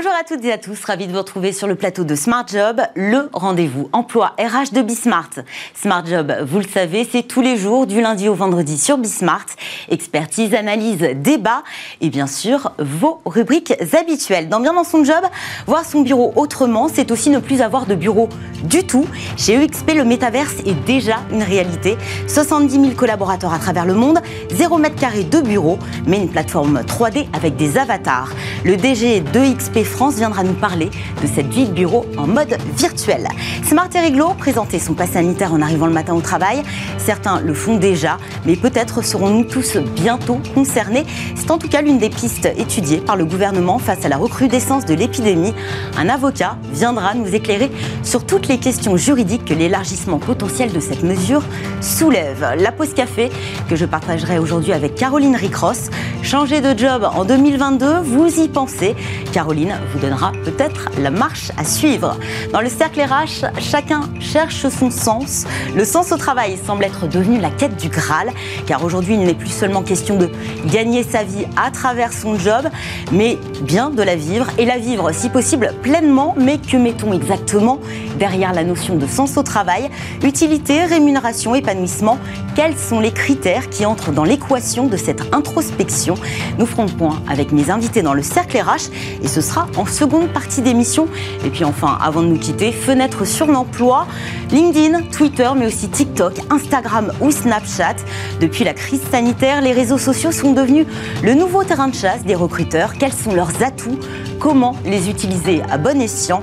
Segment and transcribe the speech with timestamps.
[0.00, 2.46] Bonjour à toutes et à tous, ravi de vous retrouver sur le plateau de Smart
[2.46, 5.30] Job, le rendez-vous emploi RH de Bismart.
[5.74, 9.46] Smart Job, vous le savez, c'est tous les jours du lundi au vendredi sur Bismart.
[9.88, 11.64] Expertise, analyse, débat
[12.00, 14.48] et bien sûr vos rubriques habituelles.
[14.48, 15.24] Dans Bien dans son job,
[15.66, 18.28] voir son bureau autrement, c'est aussi ne plus avoir de bureau
[18.62, 19.04] du tout.
[19.36, 21.96] Chez EXP, le métaverse est déjà une réalité.
[22.28, 24.20] 70 000 collaborateurs à travers le monde,
[24.52, 25.76] 0 mètre carré de bureau,
[26.06, 28.30] mais une plateforme 3D avec des avatars.
[28.64, 30.90] Le DG de XP France viendra nous parler
[31.22, 33.26] de cette vie de bureau en mode virtuel.
[33.64, 36.62] Smart et Réglo présenter son pass sanitaire en arrivant le matin au travail.
[36.98, 41.04] Certains le font déjà, mais peut-être serons-nous tous bientôt concernés.
[41.34, 44.84] C'est en tout cas l'une des pistes étudiées par le gouvernement face à la recrudescence
[44.84, 45.54] de l'épidémie.
[45.96, 47.70] Un avocat viendra nous éclairer
[48.02, 51.42] sur toutes les questions juridiques que l'élargissement potentiel de cette mesure
[51.80, 52.54] soulève.
[52.58, 53.30] La pause café
[53.68, 55.90] que je partagerai aujourd'hui avec Caroline Ricross.
[56.22, 58.94] Changer de job en 2022, vous y pensez
[59.32, 62.16] Caroline vous donnera peut-être la marche à suivre.
[62.52, 65.44] Dans le cercle RH, chacun cherche son sens.
[65.74, 68.30] Le sens au travail semble être devenu la quête du Graal,
[68.66, 70.30] car aujourd'hui il n'est plus seulement question de
[70.66, 72.68] gagner sa vie à travers son job,
[73.12, 77.78] mais bien de la vivre, et la vivre si possible pleinement, mais que mettons exactement
[78.18, 79.90] derrière la notion de sens au travail?
[80.22, 82.18] Utilité, rémunération, épanouissement,
[82.54, 86.14] quels sont les critères qui entrent dans l'équation de cette introspection?
[86.58, 88.90] Nous ferons le point avec mes invités dans le cercle RH,
[89.22, 91.06] et ce sera en seconde partie d'émission.
[91.44, 94.06] Et puis enfin, avant de nous quitter, fenêtre sur l'emploi,
[94.50, 97.96] LinkedIn, Twitter, mais aussi TikTok, Instagram ou Snapchat.
[98.40, 100.86] Depuis la crise sanitaire, les réseaux sociaux sont devenus
[101.22, 102.94] le nouveau terrain de chasse des recruteurs.
[102.94, 103.98] Quels sont leurs atouts?
[104.38, 106.42] Comment les utiliser à bon escient?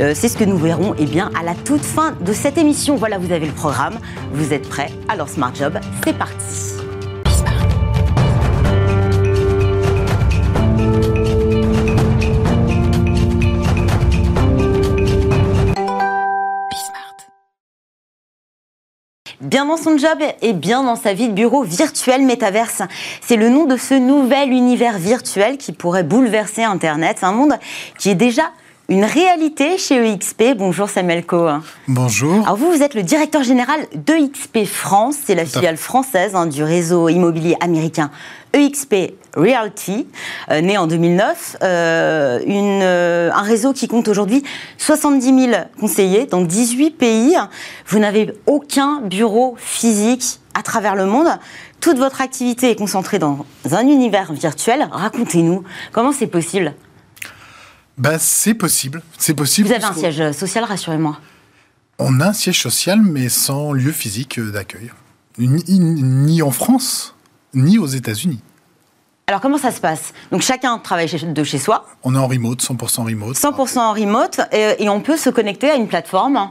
[0.00, 2.96] Euh, C'est ce que nous verrons eh bien, à la toute fin de cette émission.
[2.96, 3.98] Voilà, vous avez le programme.
[4.32, 4.90] Vous êtes prêts?
[5.08, 6.87] Alors Smart Job, c'est parti.
[19.48, 22.82] Bien dans son job et bien dans sa vie de bureau virtuel métaverse.
[23.22, 27.20] C'est le nom de ce nouvel univers virtuel qui pourrait bouleverser Internet.
[27.22, 27.54] Un monde
[27.98, 28.42] qui est déjà
[28.90, 30.54] une réalité chez EXP.
[30.54, 31.62] Bonjour Samuel Coe.
[31.86, 32.34] Bonjour.
[32.44, 36.62] Alors vous, vous êtes le directeur général d'EXP France, c'est la filiale française hein, du
[36.62, 38.10] réseau immobilier américain
[38.52, 40.08] EXP Realty,
[40.50, 44.42] euh, né en 2009, euh, une, euh, un réseau qui compte aujourd'hui
[44.78, 47.36] 70 000 conseillers dans 18 pays.
[47.86, 51.28] Vous n'avez aucun bureau physique à travers le monde.
[51.80, 54.88] Toute votre activité est concentrée dans un univers virtuel.
[54.90, 55.62] Racontez-nous,
[55.92, 56.74] comment c'est possible?
[57.96, 59.02] Bah, C'est possible.
[59.18, 59.68] C'est possible.
[59.68, 61.16] Vous avez un siège social, rassurez-moi.
[62.00, 64.90] On a un siège social, mais sans lieu physique d'accueil.
[65.38, 67.14] ni en France,
[67.54, 68.40] ni aux États-Unis.
[69.28, 70.14] Alors comment ça se passe?
[70.32, 71.84] Donc chacun travaille de chez soi.
[72.02, 73.36] On est en remote, 100% remote.
[73.36, 76.50] 100% en remote et, on peut se connecter à une plateforme.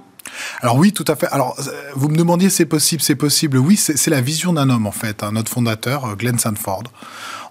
[0.61, 1.25] Alors oui, tout à fait.
[1.29, 3.57] Alors euh, vous me demandiez c'est possible, c'est possible.
[3.57, 6.83] Oui, c'est la vision d'un homme en fait, hein, notre fondateur euh, Glenn Sanford.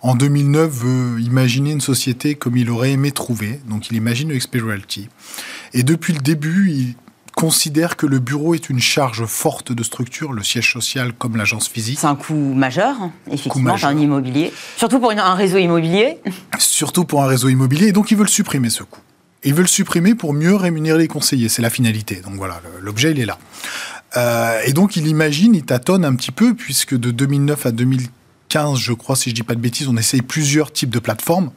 [0.00, 3.60] En 2009, veut imaginer une société comme il aurait aimé trouver.
[3.66, 5.08] Donc il imagine le Realty.
[5.74, 6.94] Et depuis le début, il
[7.36, 11.68] considère que le bureau est une charge forte de structure, le siège social comme l'agence
[11.68, 11.98] physique?
[12.00, 12.96] C'est un coût majeur,
[13.30, 14.52] effectivement, coût un immobilier.
[14.76, 16.18] Surtout pour un réseau immobilier.
[16.58, 17.88] Surtout pour un réseau immobilier.
[17.88, 19.02] Et donc, ils veulent supprimer ce coût.
[19.44, 21.50] Ils veulent supprimer pour mieux rémunérer les conseillers.
[21.50, 22.16] C'est la finalité.
[22.16, 23.38] Donc voilà, l'objet, il est là.
[24.16, 28.78] Euh, et donc, il imagine, il tâtonne un petit peu, puisque de 2009 à 2015,
[28.78, 31.50] je crois, si je dis pas de bêtises, on essaye plusieurs types de plateformes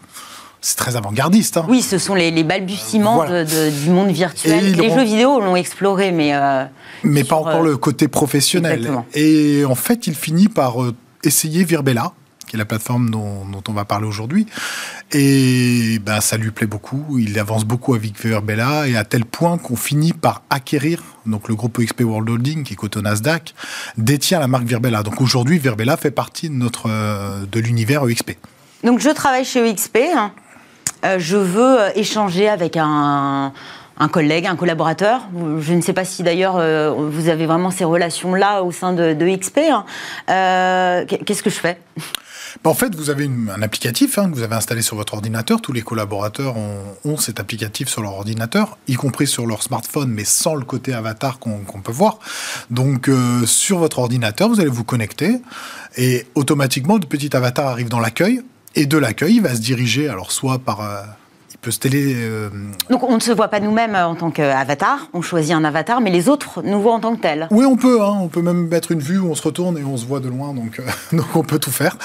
[0.62, 1.58] c'est très avant-gardiste.
[1.58, 1.66] Hein.
[1.70, 4.74] Oui, ce sont les, balbutiements du monde virtuel.
[4.74, 6.36] Les jeux vidéo l'ont exploré, mais...
[6.36, 6.66] Euh,
[7.04, 8.92] mais pas encore le côté professionnel.
[9.14, 12.12] Et en fait, il finit par euh, essayer Virbella,
[12.48, 14.48] qui est la plateforme dont, on va parler aujourd'hui.
[15.14, 17.18] Et ben, ça lui plaît beaucoup.
[17.20, 21.56] Il avance beaucoup avec Virbella, et à tel point qu'on finit par acquérir, donc le
[21.56, 23.54] groupe EXP World Holding, qui est coté au Nasdaq,
[23.98, 25.04] détient la marque Virbella.
[25.04, 28.32] Donc aujourd'hui, Virbella fait partie de, notre, euh, de l'univers EXP.
[28.84, 29.98] Donc je travaille chez EXP.
[29.98, 30.28] Euh,
[31.04, 33.52] je veux euh, échanger avec un,
[34.12, 35.28] collègue, un collaborateur.
[35.60, 39.36] Je ne sais pas si d'ailleurs euh, vous avez vraiment ces relations-là au sein de,
[39.36, 39.60] XP.
[39.72, 39.86] Hein.
[41.26, 41.80] Qu'est-ce que je fais?
[42.64, 45.62] Bah, en fait, vous avez un applicatif hein, que vous avez installé sur votre ordinateur.
[45.62, 50.26] Tous les collaborateurs ont, cet applicatif sur leur ordinateur, y compris sur leur smartphone, mais
[50.26, 52.18] sans le côté avatar qu'on peut voir.
[52.72, 53.10] Donc,
[53.46, 55.42] sur votre ordinateur, vous allez vous connecter
[55.96, 58.42] et automatiquement, le petit avatar arrive dans l'accueil
[58.76, 60.82] et de l'accueil, il va se diriger, alors soit par...
[61.60, 62.14] Euh, peut se télé.
[62.16, 62.50] Euh,
[62.90, 66.10] Donc on ne se voit pas nous-mêmes en tant qu'avatar, on choisit un avatar, mais
[66.10, 67.48] les autres nous voient en tant que tels.
[67.52, 68.02] Oui, on peut.
[68.02, 68.18] Hein.
[68.22, 70.30] on peut même mettre une vue où on se retourne et on se voit de
[70.30, 71.98] loin, donc, donc on peut tout faire.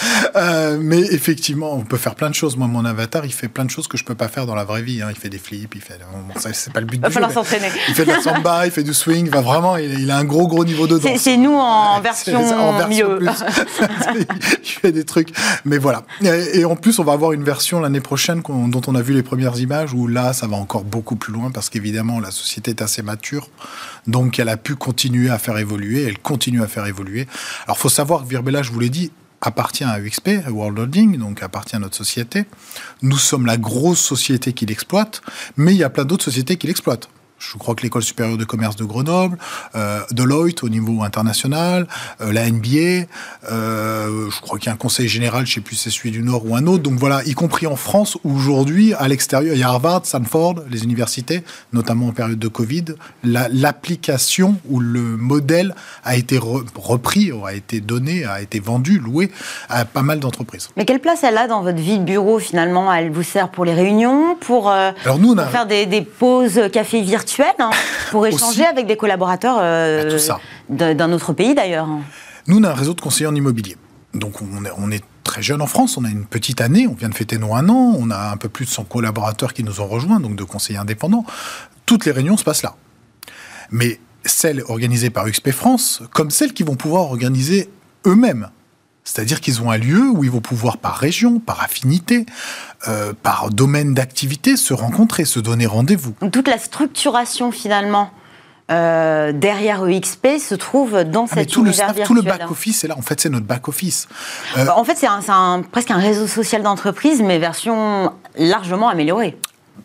[0.80, 2.56] mais effectivement, on peut faire plein de choses.
[2.56, 4.64] Moi, mon avatar, il fait plein de choses que je peux pas faire dans la
[4.64, 5.02] vraie vie.
[5.02, 5.08] Hein.
[5.10, 5.98] Il fait des flips, il fait.
[6.12, 6.96] Bon, c'est pas le but.
[6.96, 7.68] Il va falloir s'entraîner.
[7.88, 9.28] Il fait de la samba, il fait du swing.
[9.28, 11.20] Va vraiment, il, a un gros gros niveau de danse.
[11.20, 13.20] C'est nous en version, en mieux.
[14.62, 15.28] il fait des trucs.
[15.64, 16.02] Mais voilà.
[16.22, 19.22] Et, en plus, on va avoir une version l'année prochaine dont on a vu les
[19.22, 22.82] premières images où là, ça va encore beaucoup plus loin parce qu'évidemment, la société est
[22.82, 23.48] assez mature.
[24.06, 26.04] Donc, elle a pu continuer à faire évoluer.
[26.04, 27.26] Elle continue à faire évoluer.
[27.66, 29.10] Alors, faut savoir que Virbella, je vous l'ai dit,
[29.40, 32.46] appartient à UXP, World Holding, donc appartient à notre société.
[33.02, 35.22] Nous sommes la grosse société qui l'exploite,
[35.56, 37.08] mais il y a plein d'autres sociétés qui l'exploitent.
[37.52, 39.38] Je crois que l'école supérieure de commerce de Grenoble,
[39.74, 41.86] euh, Deloitte au niveau international,
[42.20, 43.06] euh, la NBA,
[43.50, 45.90] euh, je crois qu'il y a un conseil général, je ne sais plus si c'est
[45.90, 46.82] celui du Nord ou un autre.
[46.82, 50.84] Donc voilà, y compris en France, aujourd'hui, à l'extérieur, il y a Harvard, Stanford, les
[50.84, 51.42] universités,
[51.72, 52.84] notamment en période de Covid,
[53.22, 55.74] l'application ou le modèle
[56.04, 59.30] a été repris, a été donné, a été vendu, loué
[59.68, 60.68] à pas mal d'entreprises.
[60.76, 62.92] Mais quelle place elle a dans votre vie de bureau finalement?
[62.92, 65.46] Elle vous sert pour les réunions, pour, Alors nous, on a...
[65.46, 67.02] faire des, des pauses café
[67.40, 67.70] Hein,
[68.10, 70.18] pour échanger avec des collaborateurs euh,
[70.68, 71.88] bah, d'un autre pays d'ailleurs.
[72.46, 73.76] Nous, on a un réseau de conseillers en immobilier.
[74.12, 76.92] Donc on est, on est, très jeune en France, on a une petite année, on
[76.92, 79.64] vient de fêter nos un an, on a un peu plus de 100 collaborateurs qui
[79.64, 81.24] nous ont rejoints, donc de conseillers indépendants.
[81.86, 82.76] Toutes les réunions se passent là.
[83.70, 87.70] Mais celles organisées par XP France, comme celles qui vont pouvoir organiser
[88.06, 88.50] eux-mêmes
[89.04, 92.24] c'est-à-dire qu'ils ont un lieu où ils vont pouvoir, par région, par affinité,
[92.88, 96.14] euh, par domaine d'activité, se rencontrer, se donner rendez-vous.
[96.32, 98.10] toute la structuration, finalement,
[98.70, 102.88] euh, derrière EXP se trouve dans ah, cette tout univers le Tout le back-office est
[102.88, 102.96] là.
[102.96, 104.08] En fait, c'est notre back-office.
[104.56, 105.06] Euh, en fait, c'est
[105.70, 109.36] presque un réseau social d'entreprise, mais version largement améliorée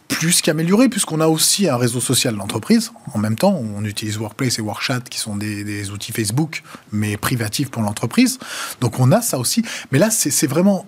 [0.07, 2.91] plus qu'amélioré, puisqu'on a aussi un réseau social d'entreprise.
[3.13, 7.69] En même temps, on utilise Workplace et Workchat, qui sont des, outils Facebook, mais privatifs
[7.69, 8.39] pour l'entreprise.
[8.81, 9.63] Donc on a ça aussi.
[9.91, 10.85] Mais là, c'est vraiment...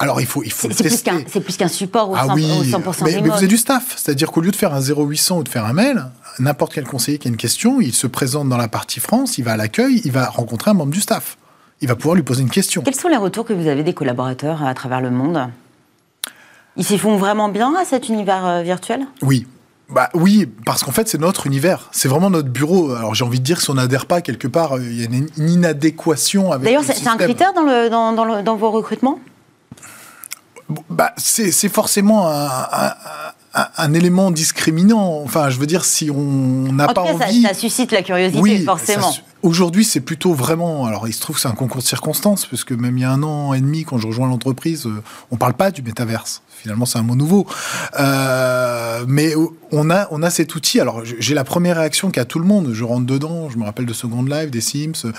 [0.00, 1.10] Alors il faut, il faut tester.
[1.26, 2.72] C'est plus qu'un support au, ah 100%, oui,
[3.02, 3.96] mais, mais, vous avez du staff.
[3.96, 6.04] C'est-à-dire qu'au lieu de faire un 0800 ou de faire un mail,
[6.38, 9.44] n'importe quel conseiller qui a une question, il se présente dans la partie France, il
[9.44, 11.36] va à l'accueil, il va rencontrer un membre du staff.
[11.80, 12.82] Il va pouvoir lui poser une question.
[12.82, 15.48] Quels sont les retours que vous avez des collaborateurs à travers le monde?
[16.76, 19.06] Ils s'y font vraiment bien à cet univers euh, virtuel?
[19.22, 19.46] Oui,
[19.90, 21.88] bah oui, parce qu'en fait, c'est notre univers.
[21.92, 22.92] C'est vraiment notre bureau.
[22.92, 25.02] Alors j'ai envie de dire que si on n'adhère pas quelque part, euh, il y
[25.02, 26.64] a une, inadéquation avec.
[26.64, 29.18] D'ailleurs, c'est un critère dans, le, dans, dans, dans vos recrutements?
[30.90, 32.92] Bah, c'est forcément un,
[33.76, 35.22] un, élément discriminant.
[35.24, 37.42] Enfin, je veux dire, si on n'a pas envie...
[37.42, 39.14] Ça, ça, suscite la curiosité, forcément.
[39.42, 40.86] Aujourd'hui, c'est plutôt vraiment.
[40.86, 43.04] Alors, il se trouve que c'est un concours de circonstances, parce que même il y
[43.04, 46.42] a un an et demi, quand je rejoins l'entreprise, euh, on parle pas du métaverse.
[46.60, 47.46] Finalement, c'est un mot nouveau.
[47.98, 49.34] Euh, mais
[49.70, 50.80] on a, on a cet outil.
[50.80, 52.72] Alors, j'ai la première réaction qu'a tout le monde.
[52.72, 55.12] Je rentre dedans, je me rappelle de Second Life, des Sims.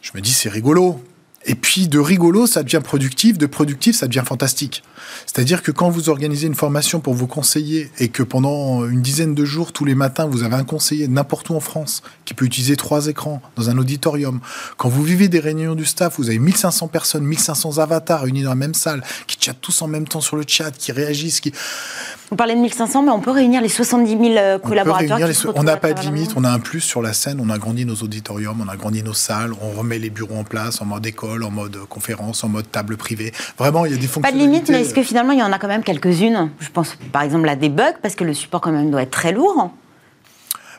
[0.00, 1.02] Je me dis, c'est rigolo.
[1.46, 4.82] Et puis de rigolo, ça devient productif, de productif, ça devient fantastique.
[5.26, 9.34] C'est-à-dire que quand vous organisez une formation pour vos conseillers et que pendant une dizaine
[9.34, 12.46] de jours, tous les matins, vous avez un conseiller n'importe où en France qui peut
[12.46, 14.40] utiliser trois écrans dans un auditorium,
[14.78, 18.50] quand vous vivez des réunions du staff, vous avez 1500 personnes, 1500 avatars réunis dans
[18.50, 21.52] la même salle, qui chattent tous en même temps sur le chat, qui réagissent, qui...
[22.34, 25.20] Vous parlez de 1500, mais on peut réunir les 70 000 euh, collaborateurs.
[25.54, 27.86] On n'a pas de limite, on a un plus sur la scène, on a grandi
[27.86, 31.06] nos auditoriums, on a grandi nos salles, on remet les bureaux en place en mode
[31.06, 33.32] école, en mode conférence, en mode table privée.
[33.56, 34.22] Vraiment, il y a des fonctions.
[34.22, 36.50] Pas de limite, mais est-ce que finalement il y en a quand même quelques-unes?
[36.58, 39.12] Je pense par exemple à des bugs, parce que le support quand même doit être
[39.12, 39.70] très lourd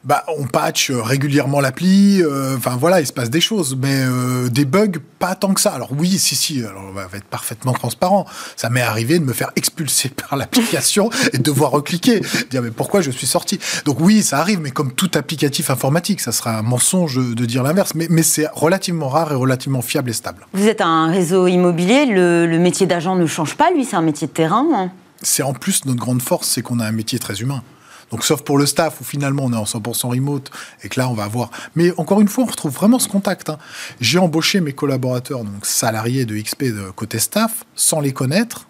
[0.05, 2.21] bah, on patch régulièrement l'appli.
[2.21, 5.62] Euh, enfin voilà, il se passe des choses, mais euh, des bugs pas tant que
[5.62, 5.71] ça.
[5.71, 8.25] Alors oui, si si, alors on va être parfaitement transparent.
[8.55, 12.21] Ça m'est arrivé de me faire expulser par l'application et de devoir recliquer,
[12.51, 13.59] dire mais pourquoi je suis sorti?
[13.85, 17.63] Donc oui, ça arrive, mais comme tout applicatif informatique, ça sera un mensonge de dire
[17.63, 17.95] l'inverse.
[17.95, 20.45] Mais, mais c'est relativement rare et relativement fiable et stable.
[20.53, 24.01] Vous êtes un réseau immobilier, le, le métier d'agent ne change pas, lui, c'est un
[24.01, 24.65] métier de terrain.
[24.74, 24.91] Hein?
[25.21, 27.63] C'est en plus notre grande force, c'est qu'on a un métier très humain.
[28.12, 30.51] Donc, sauf pour le staff, où finalement on est en 100% remote,
[30.83, 31.50] et que là, on va avoir.
[31.75, 33.50] Mais encore une fois, on retrouve vraiment ce contact.
[33.50, 33.57] Hein.
[34.00, 38.67] J'ai embauché mes collaborateurs, donc salariés de XP de côté staff, sans les connaître.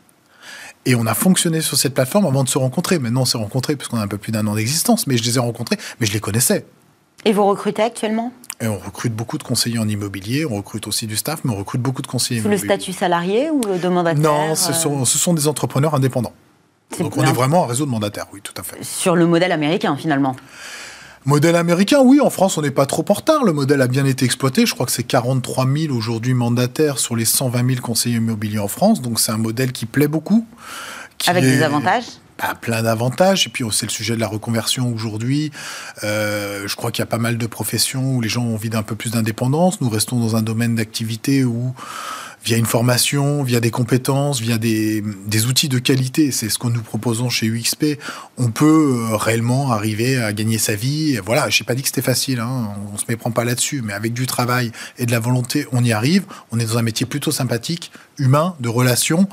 [0.88, 3.00] Et on a fonctionné sur cette plateforme avant de se rencontrer.
[3.00, 5.38] Maintenant, on s'est rencontrés puisqu'on a un peu plus d'un an d'existence, mais je les
[5.38, 6.66] ai rencontrés, mais je les connaissais.
[7.26, 8.32] Et vous recrutez actuellement?
[8.62, 11.58] Et on recrute beaucoup de conseillers en immobilier, on recrute aussi du staff, mais on
[11.58, 15.18] recrute beaucoup de conseillers Sous le statut salarié ou de mandataire Non, ce sont, ce
[15.18, 16.34] sont des entrepreneurs indépendants.
[17.00, 18.84] Donc on est vraiment un réseau de mandataires, oui, tout à fait.
[18.84, 20.36] Sur le modèle américain, finalement
[21.26, 23.44] Modèle américain, oui, en France, on n'est pas trop en retard.
[23.44, 24.68] Le modèle a bien été exploité.
[24.68, 28.68] Je crois que c'est 43 000 aujourd'hui mandataires sur les 120 000 conseillers immobiliers en
[28.68, 29.02] France.
[29.02, 30.46] Donc c'est un modèle qui plaît beaucoup.
[31.26, 32.06] Avec des avantages
[32.38, 33.48] bah, plein d'avantages.
[33.48, 35.52] Et puis, c'est le sujet de la reconversion aujourd'hui.
[36.04, 38.70] Euh, je crois qu'il y a pas mal de professions où les gens ont envie
[38.70, 39.80] d'un peu plus d'indépendance.
[39.80, 41.74] Nous restons dans un domaine d'activité où
[42.46, 46.32] via une formation, via des compétences, via des, des outils de qualité.
[46.32, 48.00] C'est ce que nous proposons chez UXP.
[48.38, 51.18] On peut euh, réellement arriver à gagner sa vie.
[51.26, 52.76] Voilà, je n'ai pas dit que c'était facile, hein.
[52.90, 55.84] on ne se méprend pas là-dessus, mais avec du travail et de la volonté, on
[55.84, 56.24] y arrive.
[56.52, 59.28] On est dans un métier plutôt sympathique, humain, de relations.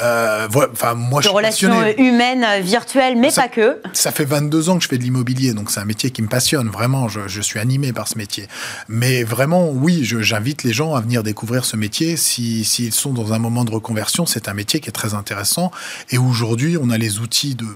[0.00, 3.80] Euh, enfin, moi, de je relations humaines, virtuelles, mais pas que.
[3.92, 6.28] Ça fait 22 ans que je fais de l'immobilier, donc c'est un métier qui me
[6.28, 8.46] passionne, vraiment, je, je, suis animé par ce métier.
[8.88, 12.16] Mais vraiment, oui, j'invite les gens à venir découvrir ce métier.
[12.16, 15.70] S'ils si, sont dans un moment de reconversion, c'est un métier qui est très intéressant.
[16.10, 17.66] Et aujourd'hui, on a les outils de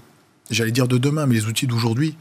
[0.51, 2.17] j'allais dire de demain, mais les outils d'aujourd'hui.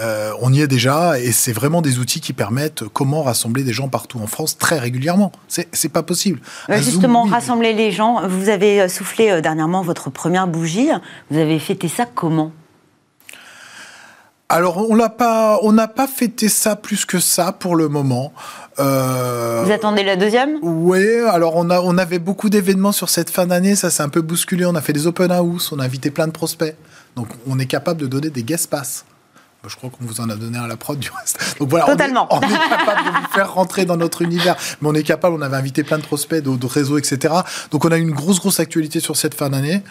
[0.00, 3.72] Euh, on y est déjà et c'est vraiment des outils qui permettent comment rassembler des
[3.72, 5.32] gens partout en France très régulièrement.
[5.48, 6.40] C'est pas possible.
[6.68, 8.26] justement, rassembler les gens.
[8.26, 10.88] Vous avez euh, soufflé euh, dernièrement votre première bougie.
[11.30, 12.52] Vous avez fêté ça comment?
[14.48, 18.32] Alors, on l'a pas, on n'a pas fêté ça plus que ça pour le moment.
[18.76, 20.58] Vous attendez la deuxième?
[20.62, 24.08] Oui, alors on, a, on avait beaucoup d'événements sur cette fin d'année, ça s'est un
[24.08, 24.64] peu bousculé.
[24.64, 26.74] On a fait des open house, on a invité plein de prospects.
[27.16, 29.04] Donc on est capable de donner des guest pass.
[29.68, 31.56] Je crois qu'on vous en a donné à la prod du reste.
[31.58, 32.26] Donc voilà, Totalement.
[32.30, 34.56] On, est, capable de vous faire rentrer dans notre univers.
[34.80, 37.34] Mais on est capable, on avait invité plein de prospects, de, réseaux, etc.
[37.70, 39.82] Donc on a une grosse, grosse actualité sur cette fin d'année,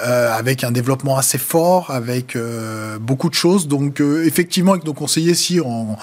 [0.00, 3.68] euh, avec un développement assez fort, avec euh, beaucoup de choses.
[3.68, 5.96] Donc euh, effectivement, avec nos conseillers, si on,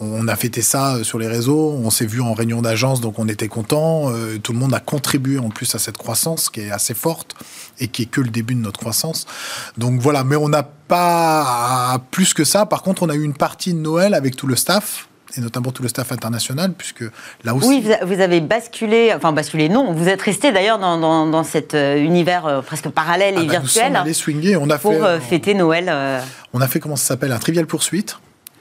[0.00, 3.28] on, a fêté ça sur les réseaux, on s'est vu en réunion d'agence, donc on
[3.28, 4.10] était content.
[4.42, 7.36] tout le monde a contribué en plus à cette croissance qui est assez forte
[7.78, 9.26] et qui est que le début de notre croissance.
[9.78, 12.66] Donc voilà, mais on n'a pas plus que ça.
[12.66, 15.72] Par contre, on a eu une partie de Noël avec tout le staff et notamment
[15.72, 17.04] tout le staff international, puisque
[17.42, 17.66] là aussi...
[17.66, 21.96] Oui, vous avez basculé, enfin basculé, non, vous êtes resté d'ailleurs dans, dans, cet euh,
[21.96, 23.92] univers euh, presque parallèle et ah bah, virtuel.
[23.92, 25.02] Nous sommes swinguer, on a pour fait...
[25.02, 25.92] Euh, fêter Noël.
[26.52, 28.18] On a fait, comment ça s'appelle, un trivial poursuite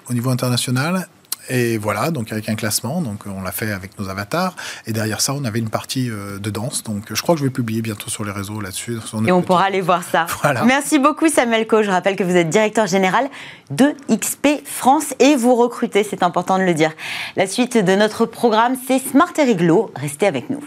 [0.10, 1.08] au niveau international,
[1.50, 4.56] et voilà, donc avec un classement, donc on l'a fait avec nos avatars.
[4.88, 6.84] Et derrière ça, on avait une partie euh, de danse.
[6.84, 8.98] Donc je crois que je vais publier bientôt sur les réseaux là-dessus.
[9.26, 10.26] Et on pourra aller voir ça.
[10.66, 11.84] Merci beaucoup Samuel Co.
[11.84, 13.30] Je rappelle que vous êtes directeur général
[13.72, 16.92] de XP France et vous recrutez, c'est important de le dire.
[17.36, 19.92] La suite de notre programme, c'est Smart et Riglo.
[19.96, 20.64] Restez avec nous.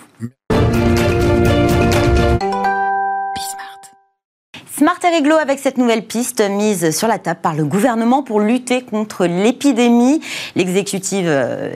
[4.76, 8.40] Smart et réglo avec cette nouvelle piste mise sur la table par le gouvernement pour
[8.40, 10.21] lutter contre l'épidémie.
[10.54, 11.71] L'exécutif euh,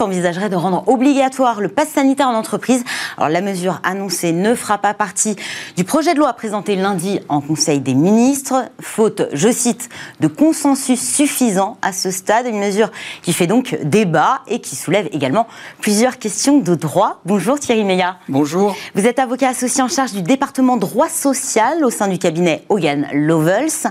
[0.00, 2.84] envisagerait de rendre obligatoire le pass sanitaire en entreprise.
[3.16, 5.36] Alors la mesure annoncée ne fera pas partie
[5.78, 9.88] du projet de loi présenté lundi en Conseil des ministres, faute, je cite,
[10.20, 12.46] de consensus suffisant à ce stade.
[12.46, 12.90] Une mesure
[13.22, 15.46] qui fait donc débat et qui soulève également
[15.80, 17.22] plusieurs questions de droit.
[17.24, 18.18] Bonjour Thierry Meillat.
[18.28, 18.76] Bonjour.
[18.94, 23.06] Vous êtes avocat associé en charge du département droit social au sein du cabinet Hogan
[23.12, 23.90] Lovells.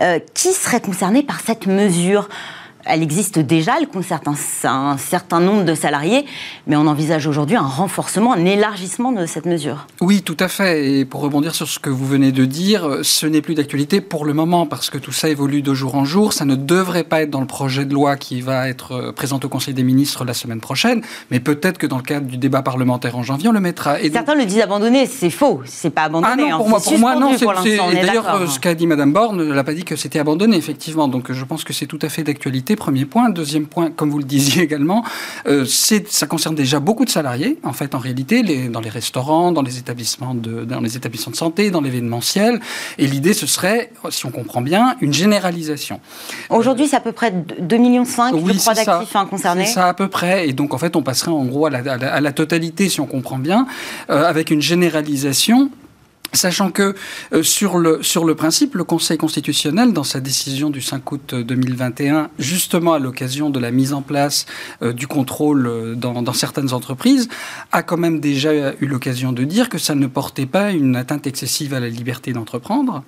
[0.00, 2.28] Euh, qui serait concerné par cette mesure?
[2.84, 4.34] Elle existe déjà, elle concerne
[4.64, 6.24] un, certain nombre de salariés,
[6.66, 9.86] mais on envisage aujourd'hui un renforcement, un élargissement de cette mesure.
[10.00, 10.90] Oui, tout à fait.
[10.90, 14.24] Et pour rebondir sur ce que vous venez de dire, ce n'est plus d'actualité pour
[14.24, 16.32] le moment, parce que tout ça évolue de jour en jour.
[16.32, 19.48] Ça ne devrait pas être dans le projet de loi qui va être présenté au
[19.48, 23.16] Conseil des ministres la semaine prochaine, mais peut-être que dans le cadre du débat parlementaire
[23.16, 24.00] en janvier, on le mettra.
[24.00, 26.44] Et Certains le disent abandonné, c'est faux, c'est pas abandonné.
[26.46, 27.32] Ah non, pour, moi, pour moi, non.
[27.92, 31.08] D'ailleurs, ce qu'a dit Mme Borne, elle n'a pas dit que c'était abandonné, effectivement.
[31.08, 33.30] Donc je pense que c'est tout à fait d'actualité premier point.
[33.30, 35.04] Deuxième point, comme vous le disiez également,
[35.46, 39.52] euh, ça concerne déjà beaucoup de salariés, en fait, en réalité, les, dans les restaurants,
[39.52, 42.60] dans les établissements de, dans les établissements de santé, dans l'événementiel.
[42.98, 46.00] Et l'idée, ce serait, si on comprend bien, une généralisation.
[46.48, 49.66] Aujourd'hui, c'est à peu près 2,5 millions oui, d'actifs hein, concernés.
[49.66, 50.48] C'est ça, à peu près.
[50.48, 53.66] Et donc, en fait, on passerait en gros à la, totalité, si on comprend bien,
[54.10, 55.70] euh, avec une généralisation
[56.32, 56.94] Sachant que
[57.32, 61.34] euh, sur, le, sur le principe, le Conseil constitutionnel, dans sa décision du 5 août
[61.34, 64.46] 2021, justement à l'occasion de la mise en place
[64.82, 67.28] euh, du contrôle euh, dans, dans, certaines entreprises,
[67.72, 71.26] a quand même déjà eu l'occasion de dire que ça ne portait pas une atteinte
[71.26, 73.02] excessive à la liberté d'entreprendre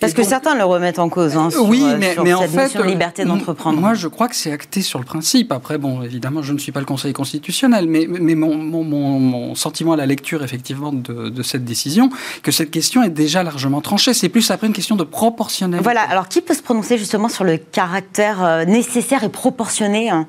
[0.00, 1.36] parce que certains le remettent en cause.
[1.36, 3.78] Hein, sur, oui, mais, mais en fait, liberté d'entreprendre.
[3.80, 5.52] Moi, je crois que c'est acté sur le principe.
[5.52, 9.54] Après, bon, évidemment, je ne suis pas le Conseil constitutionnel, mais, mais mon, mon, mon,
[9.54, 12.10] sentiment à la lecture, effectivement, de, de, cette décision,
[12.42, 14.14] que cette question est déjà largement tranchée.
[14.14, 15.84] C'est plus après une question de proportionnalité.
[15.84, 16.02] Voilà.
[16.02, 20.26] Alors, qui peut se prononcer justement sur le caractère euh, nécessaire et proportionné hein?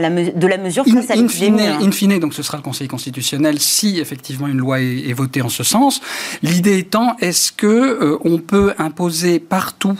[0.00, 3.58] De la mesure face à in fine, in fine, donc ce sera le Conseil constitutionnel
[3.58, 6.00] si effectivement une loi est, votée en ce sens.
[6.42, 9.98] L'idée étant, est-ce que euh, on peut imposer partout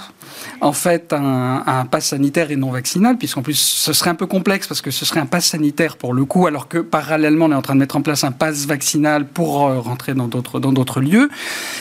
[0.61, 4.27] en fait un, un pass sanitaire et non vaccinal, puisqu'en plus ce serait un peu
[4.27, 7.53] complexe parce que ce serait un pass sanitaire pour le coup, alors que parallèlement on
[7.53, 11.01] est en train de mettre en place un pass vaccinal pour euh, rentrer dans d'autres
[11.01, 11.29] lieux.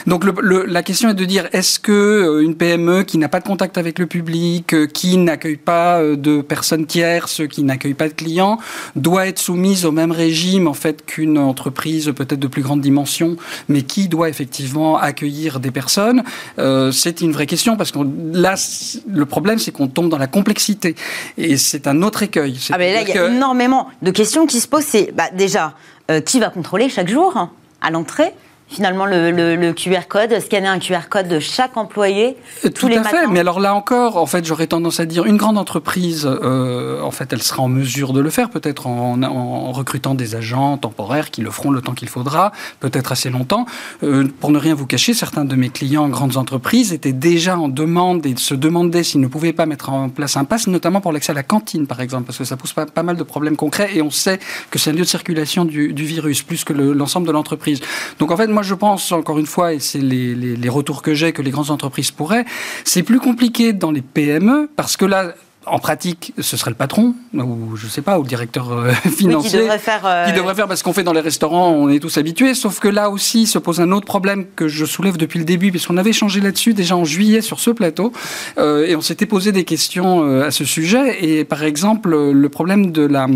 [0.06, 3.40] Donc le, la question est de dire est-ce que euh, une PME qui n'a pas
[3.40, 8.08] de contact avec le public, euh, qui n'accueille pas de personnes tierces, qui n'accueille pas
[8.08, 8.60] de clients,
[8.96, 13.38] doit être soumise au même régime en fait qu'une entreprise peut-être de plus grande dimension,
[13.70, 16.24] mais qui doit effectivement accueillir des personnes?
[16.92, 18.00] C'est une vraie question parce que
[18.34, 18.56] là
[19.08, 20.96] le problème c'est qu'on tombe dans la complexité
[21.38, 22.60] et c'est un autre écueil.
[22.72, 24.86] Ah ben là il y a énormément de questions qui se posent.
[24.86, 25.74] C'est bah, déjà
[26.26, 27.50] qui va contrôler chaque jour
[27.82, 28.34] à l'entrée
[28.68, 33.04] finalement le, QR code, scanner un QR code de chaque employé euh, tous les à
[33.04, 33.28] fait.
[33.28, 37.12] Mais alors là encore, en fait, j'aurais tendance à dire une grande entreprise, euh, en
[37.12, 41.42] fait, elle sera en mesure de le faire, peut-être en, recrutant des agents temporaires qui
[41.42, 43.66] le feront le temps qu'il faudra, peut-être assez longtemps.
[44.04, 47.70] Euh, pour ne rien vous cacher, certains de mes clients grandes entreprises étaient déjà en
[47.70, 51.12] demande et se demandaient s'ils ne pouvaient pas mettre en place un pass, notamment pour
[51.12, 53.56] l'accès à la cantine, par exemple, parce que ça pose pas, pas mal de problèmes
[53.56, 54.40] concrets et on sait
[54.72, 57.82] que c'est un lieu de circulation du, virus plus que l'ensemble de l'entreprise.
[58.20, 61.32] Donc en fait, moi, je pense, encore une fois, et c'est les, retours que j'ai,
[61.32, 62.44] que les grandes entreprises pourraient,
[62.86, 65.36] c'est plus compliqué dans les PME, parce que là,
[65.68, 68.92] en pratique, ce serait le patron, ou je ne sais pas, ou le directeur euh,
[69.16, 69.52] financier.
[69.52, 70.02] qui devrait faire.
[70.06, 72.56] Euh, qui devrait faire, parce qu'on fait dans les restaurants, on est tous habitués.
[72.56, 75.70] Sauf que là aussi se pose un autre problème que je soulève depuis le début,
[75.70, 78.12] puisqu'on avait changé là-dessus déjà en juillet sur ce plateau,
[78.58, 81.24] euh, et on s'était posé des questions à ce sujet.
[81.24, 83.28] Et par exemple, le problème de la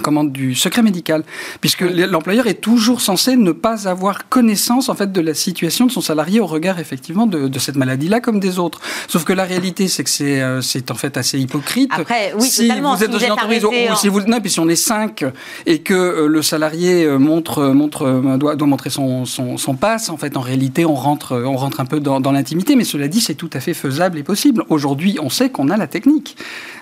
[0.00, 1.24] comment, du secret médical,
[1.60, 5.92] puisque l'employeur est toujours censé ne pas avoir connaissance en fait de la situation de
[5.92, 8.80] son salarié au regard effectivement de, cette maladie-là comme des autres.
[9.08, 11.90] Sauf que la réalité, c'est que c'est euh, en fait assez hypocrite.
[11.94, 14.68] Après, oui, si vous êtes dans une entreprise, ou, si vous non, puis si on
[14.68, 15.24] est cinq
[15.66, 20.08] et que euh, le salarié euh, montre montre doit, doit montrer son, son, son passe,
[20.08, 22.76] en fait, en réalité, on rentre on rentre un peu dans, dans l'intimité.
[22.76, 24.64] Mais cela dit, c'est tout à fait faisable et possible.
[24.68, 26.36] Aujourd'hui, on sait qu'on a la technique.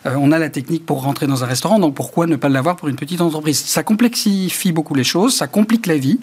[0.05, 2.89] on a la technique pour rentrer dans un restaurant, donc pourquoi ne pas l'avoir pour
[2.89, 3.59] une petite entreprise.
[3.65, 6.21] Ça complexifie beaucoup les choses, ça complique la vie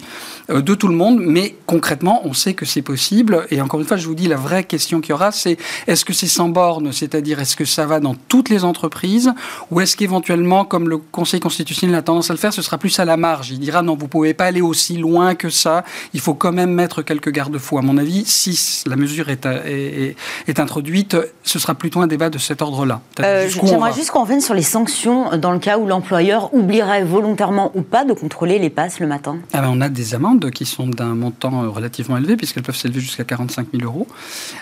[0.50, 3.46] euh, de tout le monde, mais concrètement, on sait que c'est possible.
[3.50, 6.04] Et encore une fois, je vous dis, la vraie question qu'il y aura, c'est est-ce
[6.04, 9.32] que c'est sans borne, c'est-à-dire est-ce que ça va dans toutes les entreprises,
[9.70, 12.98] ou est-ce qu'éventuellement, comme le Conseil constitutionnel a tendance à le faire, ce sera plus
[12.98, 13.50] à la marge?
[13.50, 16.72] Il dira non, vous pouvez pas aller aussi loin que ça, il faut quand même
[16.72, 17.78] mettre quelques garde-fous.
[17.78, 22.30] À mon avis, si la mesure est, est, est, introduite, ce sera plutôt un débat
[22.30, 23.00] de cet ordre-là.
[23.20, 27.72] Euh, J'aimerais juste qu'on revienne sur les sanctions dans le cas où l'employeur oublierait volontairement
[27.74, 30.66] ou pas de contrôler les passes le matin ah ben, On a des amendes qui
[30.66, 34.06] sont d'un montant euh, relativement élevé, puisqu'elles peuvent s'élever jusqu'à 45 000 euros.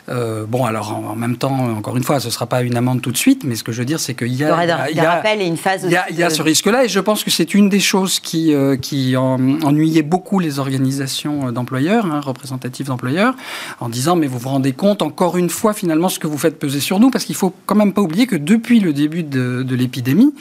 [0.09, 3.03] Euh, bon, alors en, même temps, encore une fois, ce ne sera pas une amende
[3.03, 4.64] tout de suite, mais ce que je veux dire, c'est qu'il y a.
[4.90, 5.83] Il y a, des et une phase.
[5.85, 7.81] Il y a, il y a ce risque-là, et je pense que c'est une des
[7.81, 13.35] choses qui, euh, qui ennuyait beaucoup les organisations d'employeurs, hein, représentatives d'employeurs,
[13.81, 16.61] en disant Mais vous vous rendez compte, encore une fois, finalement, ce que vous faites
[16.61, 19.25] peser sur nous, parce qu'il ne faut quand même pas oublier que depuis le début
[19.25, 20.33] de, de l'épidémie,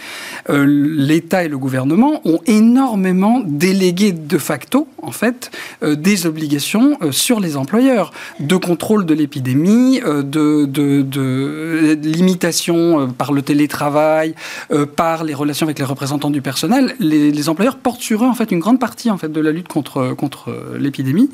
[0.48, 5.52] l'État et le gouvernement ont énormément délégué de facto, en fait,
[5.84, 13.10] euh, des obligations euh, sur les employeurs de contrôle de l'épidémie, euh, de, de, limitation
[13.18, 14.36] par le télétravail,
[14.96, 16.96] par les relations avec les représentants du personnel.
[17.00, 19.68] Les, employeurs portent sur eux, en fait, une grande partie, en fait, de la lutte
[19.68, 21.30] contre, contre l'épidémie.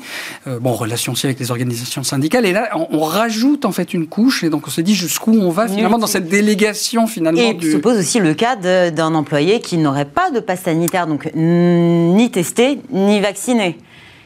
[0.60, 2.44] bon, relation aussi avec les organisations syndicales.
[2.46, 4.44] Et là, on, rajoute, en fait, une couche.
[4.44, 7.40] Et donc, on se dit jusqu'où on va, finalement, dans cette délégation, finalement.
[7.40, 11.30] Et se pose aussi le cas d'un employé qui n'aurait pas de passe sanitaire, donc
[11.34, 13.78] ni testé, ni vacciné.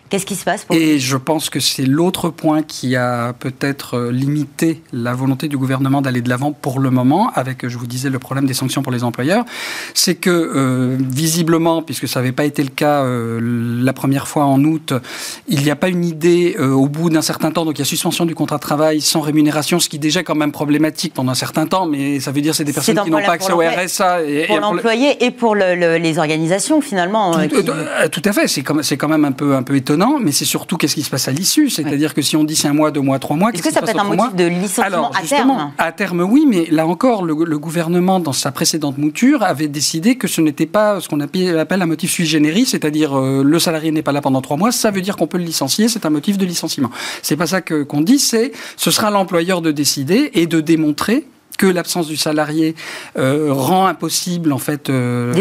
[0.09, 3.95] Qu'est-ce qui se passe pour Et je pense que c'est l'autre point qui a peut-être
[3.95, 7.89] euh, limité la volonté du gouvernement d'aller de l'avant pour le moment, avec, je vous
[7.89, 9.45] disais, le problème des sanctions pour les employeurs.
[9.95, 13.41] C'est que, euh, visiblement, puisque ça n'avait pas été le cas euh,
[13.83, 14.95] la première fois en août,
[15.49, 17.65] il n'y a pas une idée au bout d'un certain temps.
[17.65, 20.23] Donc il y a suspension du contrat de travail sans rémunération, ce qui est déjà
[20.23, 23.01] quand même problématique pendant un certain temps, mais ça veut dire que c'est des personnes
[23.03, 24.23] qui n'ont pas accès au RSA.
[24.23, 27.33] Et, pour l'employé et pour les organisations, finalement.
[27.49, 28.47] Tout, tout à fait.
[28.47, 31.03] C'est quand, quand même un peu, un peu étonnant non, mais c'est surtout qu'est-ce qui
[31.03, 31.71] se passe à l'issue.
[31.71, 33.81] C'est-à-dire que si on dit c'est un mois, deux mois, trois mois, est-ce que ça
[33.81, 35.73] peut être un motif de licenciement à terme?
[35.79, 40.29] À terme, oui, mais là encore, le, gouvernement, dans sa précédente mouture, avait décidé que
[40.29, 44.03] ce n'était pas ce qu'on appelle un motif sui generis, c'est-à-dire euh, le salarié n'est
[44.03, 46.39] pas là pendant trois mois, ça veut dire qu'on peut le licencier, c'est un motif
[46.39, 46.91] de licenciement.
[47.23, 51.67] C'est pas ça qu'on dit, c'est ce sera l'employeur de décider et de démontrer que
[51.67, 52.75] l'absence du salarié
[53.19, 55.35] euh, rend impossible en fait euh,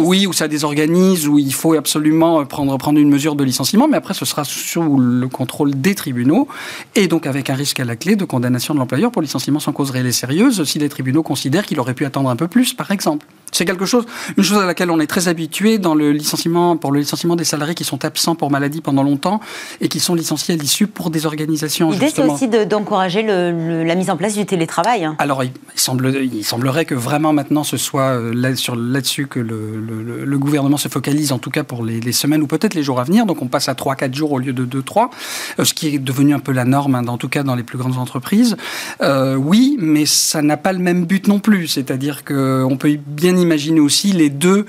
[0.00, 3.98] oui ou ça désorganise ou il faut absolument prendre prendre une mesure de licenciement mais
[3.98, 6.48] après ce sera sous le contrôle des tribunaux
[6.94, 9.72] et donc avec un risque à la clé de condamnation de l'employeur pour licenciement sans
[9.72, 12.72] cause réelle et sérieuse si les tribunaux considèrent qu'il aurait pu attendre un peu plus
[12.72, 14.04] par exemple c'est quelque chose,
[14.36, 17.44] une chose à laquelle on est très habitué dans le licenciement, pour le licenciement des
[17.44, 19.40] salariés qui sont absents pour maladie pendant longtemps
[19.80, 21.90] et qui sont licenciés à l'issue pour des organisations.
[21.90, 25.04] L'idée, c'est aussi d'encourager la mise en place du télétravail.
[25.04, 25.07] Hein.
[25.18, 29.40] Alors, il, semble, il semblerait que vraiment maintenant ce soit euh, là, sur là-dessus que
[29.40, 29.80] le,
[30.24, 33.04] le, gouvernement se focalise, en tout cas pour les, semaines ou peut-être les jours à
[33.04, 33.26] venir.
[33.26, 35.10] Donc, on passe à 3-4 jours au lieu de 2-3,
[35.58, 37.62] euh, ce qui est devenu un peu la norme, hein, en tout cas dans les
[37.62, 38.56] plus grandes entreprises.
[39.02, 41.68] Euh, oui, mais ça n'a pas le même but non plus.
[41.68, 44.66] C'est-à-dire qu'on peut bien imaginer aussi les deux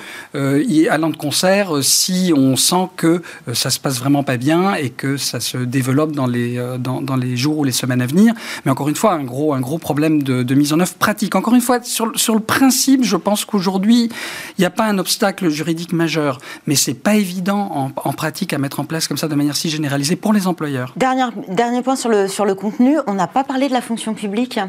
[0.89, 3.21] allant de concert si on sent que
[3.54, 7.15] ça se passe vraiment pas bien et que ça se développe dans les, dans, dans,
[7.15, 8.34] les jours ou les semaines à venir.
[8.65, 11.36] Mais encore une fois, un gros, un gros problème de, de mise en œuvre pratique.
[11.36, 14.10] Encore une fois, sur, sur le principe, je pense qu'aujourd'hui,
[14.58, 18.54] il n'y a pas un obstacle juridique majeur, mais c'est pas évident en, en, pratique
[18.54, 20.94] à mettre en place comme ça de manière si généralisée pour les employeurs.
[20.96, 24.13] Dernier, dernier point sur le, sur le contenu, on n'a pas parlé de la fonction
[24.13, 24.60] publique.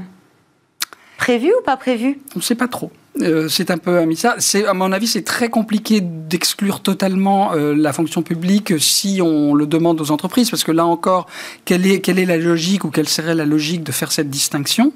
[1.18, 2.18] Prévu ou pas prévu?
[2.34, 2.90] On ne sait pas trop.
[3.20, 4.36] Euh, c'est un peu à ça.
[4.38, 9.54] C'est, à mon avis, c'est très compliqué d'exclure totalement euh, la fonction publique si on
[9.54, 11.26] le demande aux entreprises, parce que là encore,
[11.64, 14.92] quelle est, quelle est la logique ou quelle serait la logique de faire cette distinction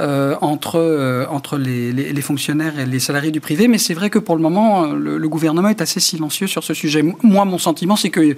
[0.00, 3.68] euh, entre, entre les, les, fonctionnaires et les salariés du privé?
[3.68, 7.02] Mais c'est vrai que pour le moment, le, gouvernement est assez silencieux sur ce sujet.
[7.22, 8.34] Moi, mon sentiment, c'est que,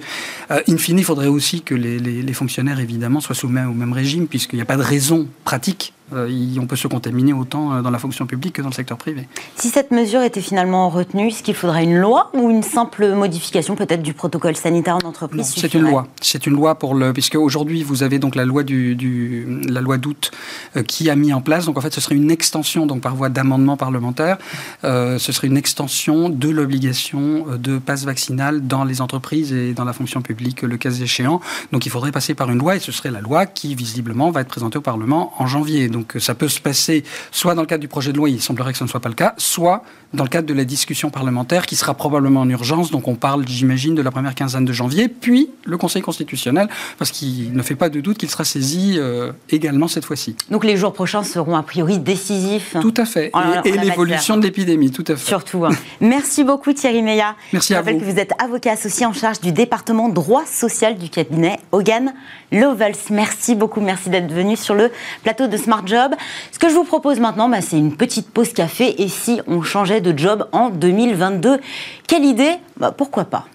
[0.49, 4.27] in fine, il faudrait aussi que les, les fonctionnaires, évidemment, soient soumis au même régime,
[4.27, 8.25] puisqu'il n'y a pas de raison pratique on peut se contaminer autant dans la fonction
[8.25, 9.27] publique que dans le secteur privé.
[9.55, 13.75] Si cette mesure était finalement retenue, est-ce qu'il faudrait une loi ou une simple modification
[13.75, 16.07] peut-être du protocole sanitaire en entreprise C'est une loi.
[16.21, 19.97] C'est une loi pour le puisque aujourd'hui vous avez donc la loi du, la loi
[19.97, 20.31] d'août
[20.75, 21.65] euh, qui a mis en place.
[21.65, 24.37] Donc en fait ce serait une extension donc par voie d'amendement parlementaire.
[24.83, 29.73] Euh, ce serait une extension de l'obligation euh, de passe vaccinal dans les entreprises et
[29.73, 31.41] dans la fonction publique le cas échéant.
[31.71, 34.41] Donc il faudrait passer par une loi et ce serait la loi qui visiblement va
[34.41, 35.87] être présentée au Parlement en janvier.
[35.87, 38.71] Donc ça peut se passer soit dans le cadre du projet de loi, il semblerait
[38.71, 39.83] que ce ne soit pas le cas, soit
[40.13, 42.91] dans le cadre de la discussion parlementaire qui sera probablement en urgence.
[42.91, 47.11] Donc on parle, j'imagine, de la première quinzaine de janvier, puis le Conseil constitutionnel, parce
[47.11, 50.35] qu'il ne fait pas de doute qu'il sera saisi euh, également cette fois-ci.
[50.49, 52.75] Donc les jours prochains seront a priori décisifs.
[52.81, 53.31] Tout à fait.
[53.65, 55.27] et, l'évolution de l'épidémie, tout à fait.
[55.27, 55.65] Surtout.
[55.65, 55.71] Hein.
[56.01, 57.35] Merci beaucoup Thierry Meillat.
[57.53, 57.87] Merci à vous.
[57.87, 61.59] Je rappelle que vous êtes avocat associé en charge du département droit social du cabinet
[61.71, 62.13] Hogan
[62.51, 62.95] Lovells.
[63.09, 64.91] Merci beaucoup, merci d'être venu sur le
[65.23, 65.85] plateau de Smart
[66.51, 69.01] Ce que je vous propose maintenant, bah, c'est une petite pause café.
[69.01, 71.59] Et si on changeait de job en 2022
[72.07, 72.55] Quelle idée?
[72.77, 73.45] Bah, Pourquoi pas?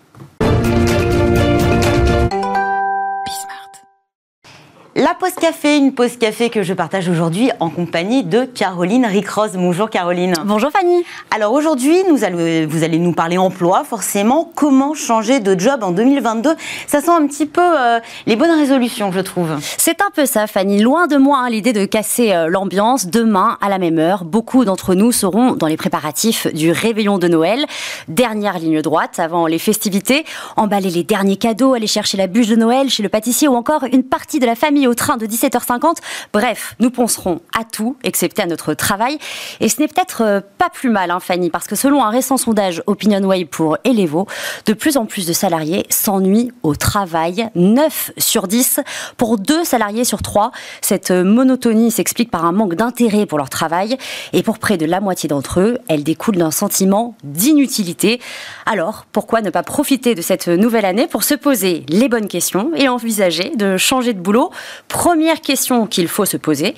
[4.99, 9.51] La pause café, une pause café que je partage aujourd'hui en compagnie de Caroline Ricross.
[9.53, 10.33] Bonjour Caroline.
[10.47, 11.05] Bonjour Fanny.
[11.31, 14.51] Alors aujourd'hui, vous allez nous parler emploi, forcément.
[14.55, 16.55] Comment changer de job en 2022
[16.87, 19.51] Ça sent un petit peu euh, les bonnes résolutions, je trouve.
[19.61, 20.81] C'est un peu ça, Fanny.
[20.81, 23.07] Loin de moi hein, l'idée de casser euh, l'ambiance.
[23.09, 27.29] Demain, à la même heure, beaucoup d'entre nous seront dans les préparatifs du réveillon de
[27.29, 27.67] Noël.
[28.09, 30.25] Dernière ligne droite avant les festivités.
[30.57, 33.85] Emballer les derniers cadeaux, aller chercher la bûche de Noël chez le pâtissier ou encore
[33.93, 35.97] une partie de la famille au train de 17h50.
[36.33, 39.19] Bref, nous penserons à tout, excepté à notre travail.
[39.61, 42.37] Et ce n'est peut-être euh, pas plus mal, hein, Fanny, parce que selon un récent
[42.37, 44.27] sondage OpinionWay pour Elevo,
[44.67, 47.49] de plus en plus de salariés s'ennuient au travail.
[47.55, 48.81] 9 sur 10
[49.17, 50.53] pour 2 salariés sur 3.
[50.81, 53.97] Cette euh, monotonie s'explique par un manque d'intérêt pour leur travail.
[54.33, 58.21] Et pour près de la moitié d'entre eux, elle découle d'un sentiment d'inutilité.
[58.67, 62.71] Alors, pourquoi ne pas profiter de cette nouvelle année pour se poser les bonnes questions
[62.75, 64.51] et envisager de changer de boulot?
[64.89, 66.75] Première question qu'il faut se poser,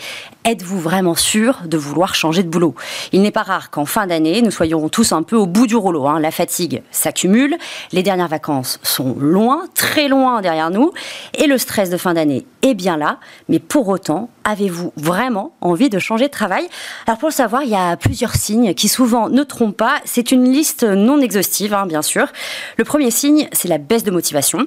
[0.49, 2.75] êtes-vous vraiment sûr de vouloir changer de boulot?
[3.13, 5.77] Il n'est pas rare qu'en fin d'année, nous soyons tous un peu au bout du
[5.77, 6.07] rouleau.
[6.07, 6.21] Hein.
[6.21, 7.55] La fatigue s'accumule,
[7.93, 10.93] les dernières vacances sont loin, très loin derrière nous,
[11.37, 13.19] et le stress de fin d'année est bien là.
[13.51, 16.67] Mais pour autant, avez-vous vraiment envie de changer de travail?
[17.07, 19.97] Alors pour le savoir, il y a plusieurs signes qui souvent ne trompent pas.
[20.07, 22.27] C'est une liste non exhaustive, hein, bien sûr.
[22.79, 24.67] Le premier signe, c'est la baisse de motivation.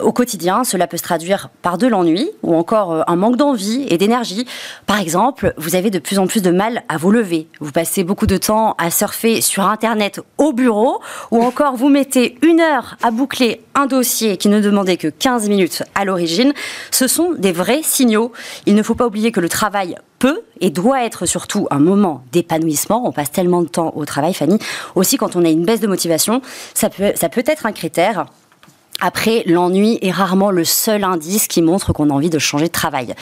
[0.00, 3.86] Au quotidien, cela peut se traduire par de l'ennui ou encore euh, un manque d'envie
[3.88, 4.46] et d'énergie.
[4.86, 5.15] Par exemple,
[5.56, 7.48] vous avez de plus en plus de mal à vous lever.
[7.60, 11.00] Vous passez beaucoup de temps à surfer sur Internet au bureau
[11.30, 15.48] ou encore vous mettez une heure à boucler un dossier qui ne demandait que 15
[15.48, 16.52] minutes à l'origine.
[16.90, 18.32] Ce sont des vrais signaux.
[18.66, 22.22] Il ne faut pas oublier que le travail peut et doit être surtout un moment
[22.32, 23.06] d'épanouissement.
[23.06, 24.58] On passe tellement de temps au travail, Fanny.
[24.96, 26.42] Aussi, quand on a une baisse de motivation,
[26.74, 28.26] ça peut, ça peut être un critère
[29.00, 32.72] Après, l'ennui est rarement le seul indice qui montre qu'on a envie de changer de
[32.72, 33.14] travail.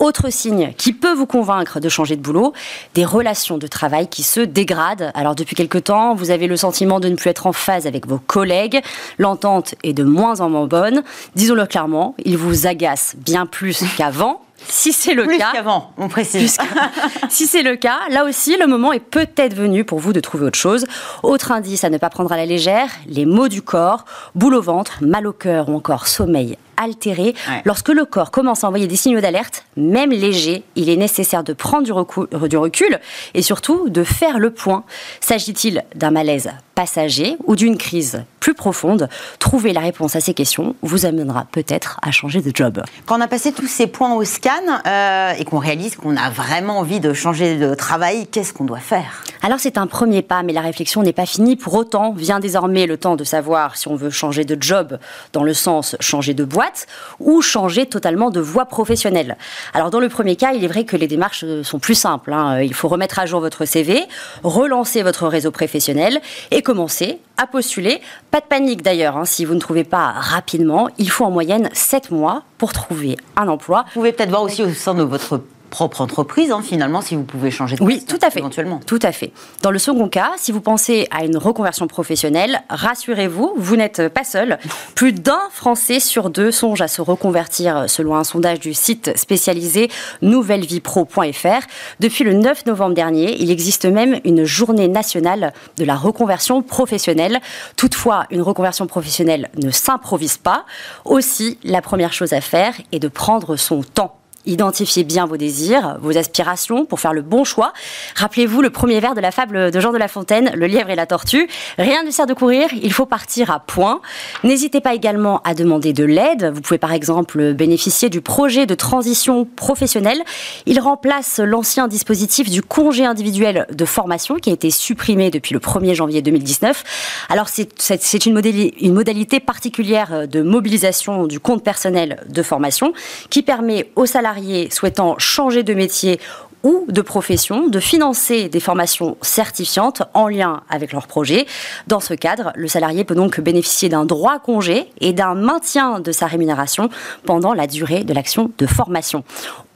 [0.00, 2.52] Autre signe qui peut vous convaincre de changer de boulot,
[2.94, 5.12] des relations de travail qui se dégradent.
[5.14, 8.08] Alors depuis quelque temps, vous avez le sentiment de ne plus être en phase avec
[8.08, 8.80] vos collègues,
[9.18, 11.02] l'entente est de moins en moins bonne.
[11.36, 14.42] Disons-le clairement, il vous agace bien plus qu'avant.
[14.68, 16.58] Si c'est le plus cas, qu'avant, on précise.
[17.28, 20.46] si c'est le cas, là aussi, le moment est peut-être venu pour vous de trouver
[20.46, 20.86] autre chose.
[21.22, 24.62] Autre indice à ne pas prendre à la légère les maux du corps, boule au
[24.62, 27.34] ventre, mal au cœur ou encore sommeil altéré.
[27.64, 31.52] Lorsque le corps commence à envoyer des signaux d'alerte, même légers, il est nécessaire de
[31.52, 32.98] prendre du recul, du recul
[33.34, 34.84] et surtout de faire le point.
[35.20, 40.74] S'agit-il d'un malaise passager ou d'une crise plus profonde Trouver la réponse à ces questions
[40.80, 42.82] vous amènera peut-être à changer de job.
[43.04, 44.50] Quand on a passé tous ces points au scan
[44.86, 48.78] euh, et qu'on réalise qu'on a vraiment envie de changer de travail, qu'est-ce qu'on doit
[48.78, 49.22] faire?
[49.42, 51.56] Alors c'est un premier pas, mais la réflexion n'est pas finie.
[51.56, 54.98] Pour autant, vient désormais le temps de savoir si on veut changer de job
[55.34, 56.86] dans le sens changer de boîte
[57.18, 59.36] ou changer totalement de voie professionnelle.
[59.74, 62.32] Alors dans le premier cas, il est vrai que les démarches euh, sont plus simples.
[62.32, 62.60] Hein.
[62.62, 64.02] Il faut remettre à jour votre CV,
[64.42, 68.00] relancer votre réseau professionnel et commencer à postuler.
[68.30, 69.24] Pas de panique d'ailleurs, hein.
[69.24, 73.48] si vous ne trouvez pas rapidement, il faut en moyenne 7 mois pour trouver un
[73.48, 73.86] emploi.
[73.88, 77.22] Vous pouvez peut-être voir aussi au sein de votre propre entreprise, hein, finalement, si vous
[77.22, 78.40] pouvez changer de Oui, tout à fait.
[78.40, 78.80] Éventuellement.
[78.86, 79.32] Tout à fait.
[79.62, 84.24] Dans le second cas, si vous pensez à une reconversion professionnelle, rassurez-vous, vous n'êtes pas
[84.24, 84.58] seul.
[84.94, 89.90] Plus d'un Français sur deux songe à se reconvertir, selon un sondage du site spécialisé
[90.22, 91.66] nouvellevipro.fr.
[92.00, 97.40] Depuis le 9 novembre dernier, il existe même une journée nationale de la reconversion professionnelle.
[97.76, 100.64] Toutefois, une reconversion professionnelle ne s'improvise pas.
[101.04, 105.98] Aussi, la première chose à faire est de prendre son temps Identifiez bien vos désirs,
[106.00, 107.74] vos aspirations pour faire le bon choix.
[108.16, 110.94] Rappelez-vous le premier vers de la fable de Jean de La Fontaine, Le lièvre et
[110.94, 111.46] la tortue.
[111.76, 114.00] Rien ne sert de courir, il faut partir à point.
[114.42, 116.52] N'hésitez pas également à demander de l'aide.
[116.54, 120.22] Vous pouvez par exemple bénéficier du projet de transition professionnelle.
[120.64, 125.60] Il remplace l'ancien dispositif du congé individuel de formation qui a été supprimé depuis le
[125.60, 127.26] 1er janvier 2019.
[127.28, 128.40] Alors c'est une,
[128.80, 132.94] une modalité particulière de mobilisation du compte personnel de formation
[133.28, 134.29] qui permet aux salariés
[134.70, 136.20] souhaitant changer de métier
[136.62, 141.46] ou de profession de financer des formations certifiantes en lien avec leur projet.
[141.86, 146.12] Dans ce cadre, le salarié peut donc bénéficier d'un droit congé et d'un maintien de
[146.12, 146.90] sa rémunération
[147.24, 149.24] pendant la durée de l'action de formation.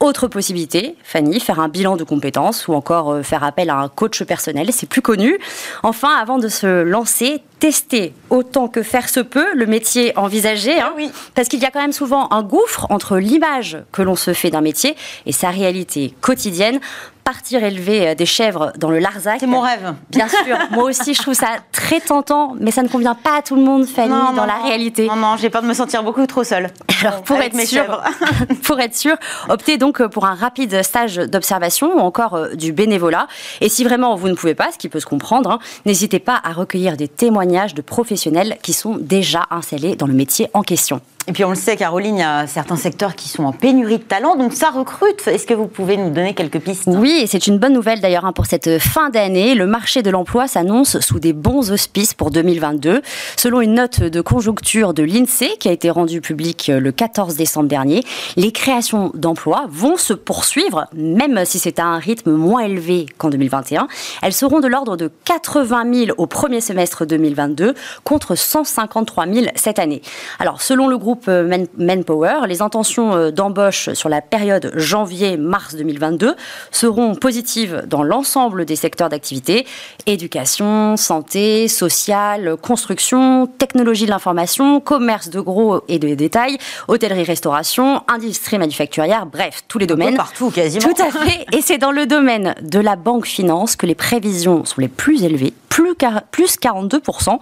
[0.05, 3.87] Autre possibilité, Fanny, faire un bilan de compétences ou encore euh, faire appel à un
[3.87, 5.39] coach personnel, c'est plus connu.
[5.81, 10.79] Enfin, avant de se lancer, tester autant que faire se peut le métier envisagé.
[10.79, 11.09] Hein, oui.
[11.33, 14.51] Parce qu'il y a quand même souvent un gouffre entre l'image que l'on se fait
[14.51, 16.79] d'un métier et sa réalité quotidienne
[17.25, 19.37] partir élever euh, des chèvres dans le Larzac.
[19.39, 19.95] C'est mon rêve.
[20.11, 20.57] Bien sûr.
[20.71, 23.63] Moi aussi, je trouve ça très tentant, mais ça ne convient pas à tout le
[23.63, 25.07] monde, Fanny, dans la réalité.
[25.07, 26.69] Non, non, j'ai peur de me sentir beaucoup trop seule.
[27.01, 27.83] Alors, pour être sûr,
[28.63, 29.15] pour être sûr,
[29.49, 33.27] optez donc pour un rapide stage d'observation ou encore euh, du bénévolat.
[33.59, 36.39] Et si vraiment vous ne pouvez pas, ce qui peut se comprendre, hein, n'hésitez pas
[36.43, 41.01] à recueillir des témoignages de professionnels qui sont déjà installés dans le métier en question.
[41.27, 43.97] Et puis on le sait, Caroline, il y a certains secteurs qui sont en pénurie
[43.97, 45.27] de talent, donc ça recrute.
[45.27, 46.83] Est-ce que vous pouvez nous donner quelques pistes?
[46.85, 49.55] Oui, et c'est une bonne nouvelle d'ailleurs hein, pour cette fin d'année.
[49.55, 53.01] Le marché de l'emploi s'annonce sous des bons auspices pour 2022.
[53.37, 57.69] Selon une note de conjoncture de l'INSEE qui a été rendue publique le 14 décembre
[57.69, 58.03] dernier,
[58.35, 63.31] les créations d'emplois vont se poursuivre, même si c'est à un rythme moins élevé qu'en
[63.31, 63.87] 2021.
[64.21, 69.79] Elles seront de l'ordre de 80 000 au premier semestre 2022 contre 153 000 cette
[69.79, 70.03] année.
[70.37, 76.35] Alors, selon le groupe euh, Manpower, les intentions euh, d'embauche sur la période janvier-mars 2022
[76.71, 79.65] seront positives dans l'ensemble des secteurs d'activité
[80.05, 88.57] éducation, santé, social, construction, technologie de l'information, commerce de gros et de détail, hôtellerie-restauration, industrie
[88.57, 90.15] manufacturière, bref, tous les domaines.
[90.15, 90.93] Partout, quasiment.
[90.93, 91.45] Tout à fait.
[91.53, 95.23] Et c'est dans le domaine de la banque finance que les prévisions sont les plus
[95.23, 95.93] élevées, plus,
[96.31, 97.37] plus 42%.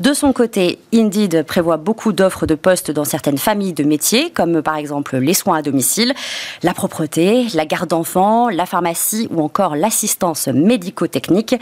[0.00, 4.62] De son côté, Indeed prévoit beaucoup d'offres de postes dans certaines familles de métiers, comme
[4.62, 6.14] par exemple les soins à domicile,
[6.62, 11.56] la propreté, la garde d'enfants, la pharmacie ou encore l'assistance médico-technique.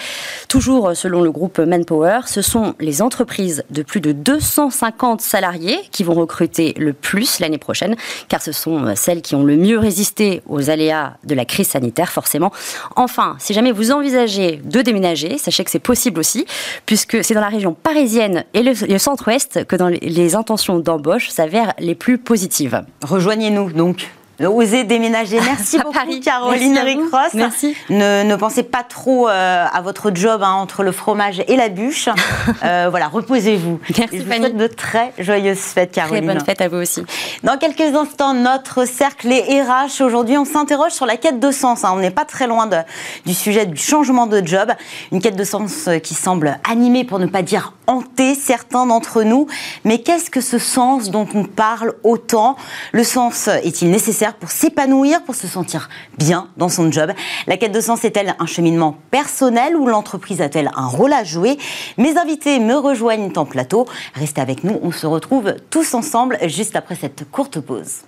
[0.46, 6.04] Toujours selon le groupe Manpower, ce sont les entreprises de plus de 250 salariés qui
[6.04, 7.96] vont recruter le plus l'année prochaine,
[8.28, 12.12] car ce sont celles qui ont le mieux résisté aux aléas de la crise sanitaire,
[12.12, 12.52] forcément.
[12.94, 16.46] Enfin, si jamais vous envisagez de déménager, sachez que c'est possible aussi,
[16.86, 21.74] puisque c'est dans la région parisienne et le, centre-ouest que dans les intentions d'embauche s'avèrent
[21.78, 22.82] les plus positives.
[23.02, 24.08] Rejoignez-nous donc
[24.40, 25.38] oser déménager.
[25.44, 27.34] Merci beaucoup, Caroline Ricross.
[27.34, 27.76] Merci.
[27.90, 31.68] Ne, ne, pensez pas trop euh, à votre job hein, entre le fromage et la
[31.68, 32.08] bûche.
[32.64, 33.80] euh, voilà, reposez-vous.
[33.98, 36.24] Merci, Je vous souhaite de très joyeuses fêtes, Caroline.
[36.24, 37.04] Très bonne fête à vous aussi.
[37.42, 40.02] Dans quelques instants, notre cercle est RH.
[40.02, 41.84] Aujourd'hui, on s'interroge sur la quête de sens.
[41.84, 41.92] Hein.
[41.94, 42.78] On n'est pas très loin de,
[43.26, 44.72] du sujet du changement de job.
[45.12, 49.22] Une quête de sens euh, qui semble animée, pour ne pas dire hanter certains d'entre
[49.22, 49.46] nous.
[49.84, 52.56] Mais qu'est-ce que ce sens dont on parle autant?
[52.92, 54.21] Le sens est-il nécessaire?
[54.30, 57.10] Pour s'épanouir, pour se sentir bien dans son job
[57.46, 61.58] La quête de sens est-elle un cheminement personnel ou l'entreprise a-t-elle un rôle à jouer?
[61.98, 63.86] Mes invités me rejoignent en plateau.
[64.14, 68.02] Restez avec nous, on se retrouve tous ensemble juste après cette courte pause.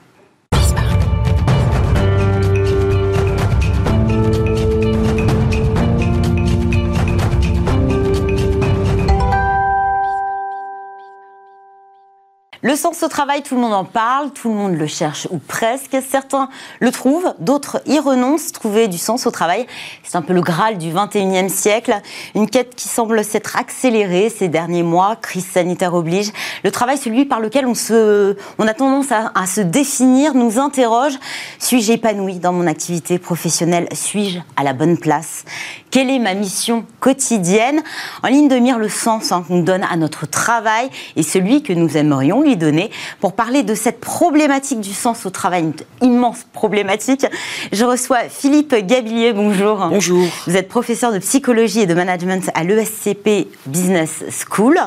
[12.67, 15.37] Le sens au travail, tout le monde en parle, tout le monde le cherche ou
[15.37, 15.99] presque.
[16.09, 16.49] Certains
[16.81, 18.53] le trouvent, d'autres y renoncent.
[18.53, 19.67] Trouver du sens au travail,
[20.03, 21.95] c'est un peu le Graal du 21e siècle.
[22.35, 25.15] Une quête qui semble s'être accélérée ces derniers mois.
[25.17, 26.33] Crise sanitaire oblige.
[26.63, 31.19] Le travail, celui par lequel on, se, on a tendance à, se définir, nous interroge.
[31.59, 33.89] Suis-je épanoui dans mon activité professionnelle?
[33.93, 35.45] Suis-je à la bonne place?
[35.91, 37.83] Quelle est ma mission quotidienne?
[38.23, 41.75] En ligne de mire, le sens hein, qu'on donne à notre travail et celui que
[41.75, 42.91] nous aimerions lui donner
[43.21, 45.75] pour parler de cette problématique du sens au travail, une
[46.09, 47.27] immense problématique.
[47.73, 49.79] Je reçois Philippe Gabillier, bonjour.
[49.89, 50.27] Bonjour.
[50.47, 54.79] Vous êtes professeur de psychologie et de management à l'ESCP Business School.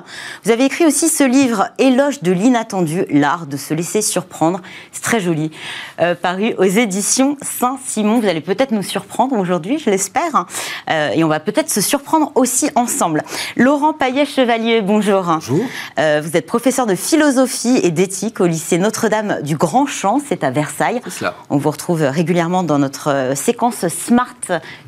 [0.43, 4.62] Vous avez écrit aussi ce livre Éloge de l'inattendu, l'art de se laisser surprendre.
[4.91, 5.51] C'est très joli.
[5.99, 8.19] Euh, paru aux éditions Saint-Simon.
[8.19, 10.45] Vous allez peut-être nous surprendre aujourd'hui, je l'espère.
[10.89, 13.23] Euh, et on va peut-être se surprendre aussi ensemble.
[13.56, 15.23] Laurent Paillet-Chevalier, bonjour.
[15.23, 15.65] Bonjour.
[15.99, 20.43] Euh, vous êtes professeur de philosophie et d'éthique au lycée Notre-Dame du Grand Champ, c'est
[20.43, 21.02] à Versailles.
[21.08, 21.34] Cela.
[21.50, 24.36] On vous retrouve régulièrement dans notre euh, séquence Smart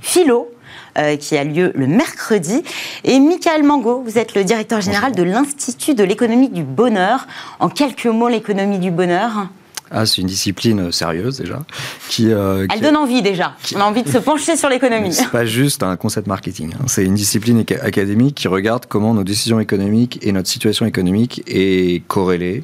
[0.02, 0.50] Philo.
[0.98, 2.64] euh, qui a lieu le mercredi.
[3.04, 7.28] Et Michael Mango, vous êtes le directeur général de l'Institut de l'économie du bonheur.
[7.60, 9.48] En quelques mots, l'économie du bonheur
[9.92, 11.64] Ah, c'est une discipline sérieuse déjà.
[12.10, 13.56] Qui, euh, Elle qui- donne envie déjà.
[13.76, 15.14] On a envie de se pencher sur l'économie.
[15.14, 16.74] C'est pas juste un concept marketing.
[16.76, 16.84] hein.
[16.88, 22.04] C'est une discipline académique qui regarde comment nos décisions économiques et notre situation économique est
[22.08, 22.64] corrélée,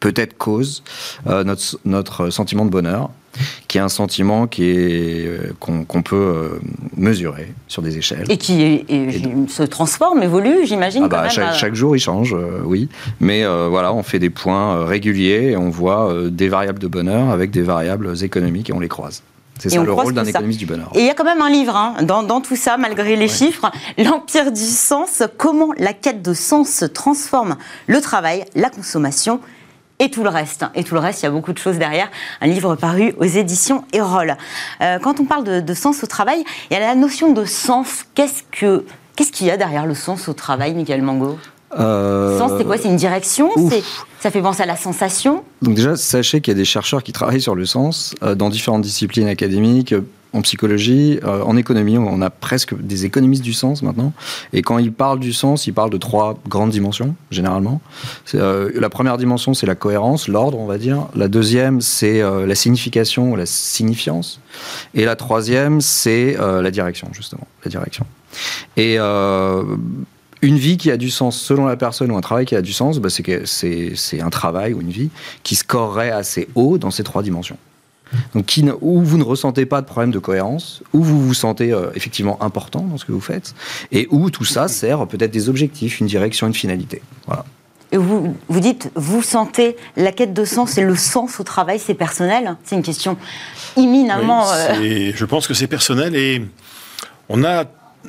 [0.00, 0.82] peut-être cause,
[1.26, 3.10] euh, notre, notre sentiment de bonheur,
[3.68, 6.60] qui est un sentiment qui est euh, qu'on peut euh,
[6.96, 8.26] mesurer sur des échelles.
[8.28, 11.02] Et qui est- et- se transforme, évolue, j'imagine.
[11.04, 12.88] Ah bah, chaque, euh, chaque jour, il change, oui.
[13.20, 17.30] Mais euh, voilà, on fait des points réguliers et on voit des variables de bonheur
[17.30, 19.22] avec des variables économiques et on les croise.
[19.58, 20.90] C'est ça le rôle d'un économiste du bonheur.
[20.94, 23.28] Et il y a quand même un livre hein, dans, dans tout ça, malgré les
[23.28, 29.40] chiffres, L'Empire du sens, comment la quête de sens transforme le travail, la consommation
[30.00, 30.64] et tout le reste.
[30.74, 32.10] Et tout le reste, il y a beaucoup de choses derrière.
[32.40, 34.36] Un livre paru aux éditions Erol.
[34.80, 37.44] Euh, quand on parle de, de sens au travail, il y a la notion de
[37.44, 38.04] sens.
[38.14, 38.84] Qu'est-ce que
[39.14, 41.38] qu'est-ce qu'il y a derrière le sens au travail, Michael Mango?
[41.78, 42.76] Euh, Sens, c'est quoi?
[42.78, 43.48] C'est une direction?
[44.18, 45.44] Ça fait penser à la sensation?
[45.62, 48.48] Donc déjà, sachez qu'il y a des chercheurs qui travaillent sur le sens euh, dans
[48.48, 49.94] différentes disciplines académiques,
[50.32, 51.98] en psychologie, euh, en économie.
[51.98, 54.12] On a presque des économistes du sens maintenant.
[54.52, 57.80] Et quand ils parlent du sens, ils parlent de trois grandes dimensions, généralement.
[58.34, 61.06] Euh, la première dimension, c'est la cohérence, l'ordre, on va dire.
[61.14, 64.40] La deuxième, c'est euh, la signification, la signifiance.
[64.94, 67.46] Et la troisième, c'est la direction, justement.
[67.64, 68.04] La direction.
[68.76, 72.62] Et une vie qui a du sens selon la personne ou un travail qui a
[72.62, 75.10] du sens, bah, c'est un travail ou une vie
[75.42, 77.58] qui scorerait assez haut dans ces trois dimensions.
[78.34, 81.34] Donc, qui ne- où vous ne ressentez pas de problème de cohérence, où vous vous
[81.34, 83.54] sentez euh, effectivement important dans ce que vous faites,
[83.92, 87.02] et où tout ça sert peut-être des objectifs, une direction, une finalité.
[87.26, 87.44] Voilà.
[87.92, 91.80] Et vous, vous dites, vous sentez la quête de sens et le sens au travail,
[91.80, 93.16] c'est personnel C'est une question
[93.76, 94.44] éminemment...
[94.78, 96.44] Oui, euh, Je pense que c'est personnel et
[97.28, 97.64] on a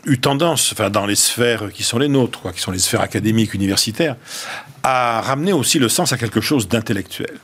[0.06, 3.02] eu tendance, enfin, dans les sphères qui sont les nôtres, quoi, qui sont les sphères
[3.02, 4.18] académiques, universitaires,
[4.84, 7.40] à ramener aussi le sens à quelque chose d'intellectuel.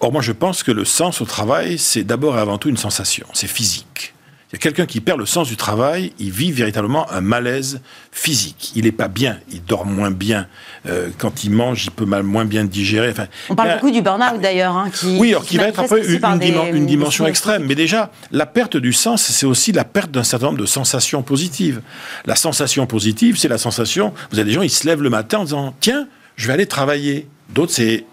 [0.00, 2.76] Or, moi, je pense que le sens au travail, c'est d'abord et avant tout une
[2.76, 4.14] sensation, c'est physique.
[4.50, 7.82] Il y a quelqu'un qui perd le sens du travail, il vit véritablement un malaise
[8.12, 8.72] physique.
[8.76, 10.46] Il n'est pas bien, il dort moins bien.
[10.86, 13.10] Euh, quand il mange, il peut mal, moins bien digérer.
[13.10, 15.82] Enfin, On parle beaucoup du burn-out d'ailleurs, hein, qui, oui, alors qui va être un
[15.88, 16.46] peu une, une des-
[16.78, 17.64] une dimension extrême.
[17.66, 21.22] Mais déjà, la perte du sens, c'est aussi la perte d'un certain nombre de sensations
[21.22, 21.82] positives.
[22.24, 24.14] La sensation positive, c'est la sensation.
[24.30, 26.66] Vous avez des gens, ils se lèvent le matin en disant Tiens, je vais aller
[26.66, 27.28] travailler.
[27.50, 28.06] D'autres, c'est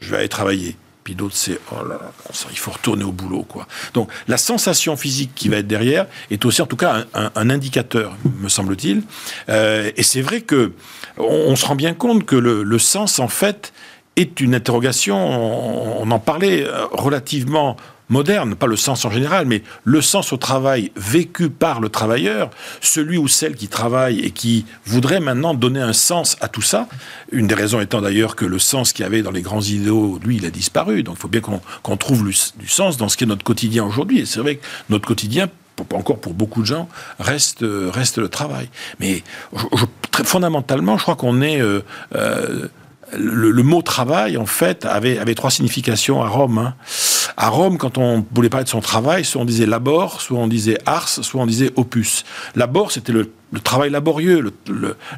[0.00, 0.76] Je vais aller travailler.
[1.14, 1.82] D'autres, c'est Oh
[2.50, 3.42] il faut retourner au boulot.
[3.42, 3.66] quoi.
[3.94, 8.16] Donc, la sensation physique qui va être derrière est aussi, en tout cas, un, indicateur,
[8.40, 9.02] me semble-t-il.
[9.48, 10.72] Euh, et c'est vrai que
[11.18, 13.72] on, se rend bien compte que le, sens, en fait,
[14.16, 17.76] est une interrogation, on, on en parlait euh, relativement
[18.10, 22.50] moderne, pas le sens en général, mais le sens au travail vécu par le travailleur,
[22.80, 26.88] celui ou celle qui travaille et qui voudrait maintenant donner un sens à tout ça.
[27.32, 30.18] Une des raisons étant d'ailleurs que le sens qu'il y avait dans les grands idéaux,
[30.22, 31.02] lui, il a disparu.
[31.02, 34.20] Donc il faut bien qu'on trouve du sens dans ce qui est notre quotidien aujourd'hui.
[34.20, 35.48] Et c'est vrai que notre quotidien
[35.94, 36.88] encore pour beaucoup de gens,
[37.18, 38.68] reste, reste le travail.
[38.98, 39.22] Mais
[40.10, 41.60] très fondamentalement, je crois qu'on est...
[41.60, 41.80] Euh,
[42.14, 42.68] euh,
[43.16, 46.58] le, mot travail, en fait, avait, trois significations à Rome.
[46.58, 46.74] Hein.
[47.36, 50.48] À Rome, quand on voulait parler de son travail, soit on disait labor, soit on
[50.48, 52.24] disait ars, soit on disait opus.
[52.54, 54.52] Labor, c'était le le travail laborieux,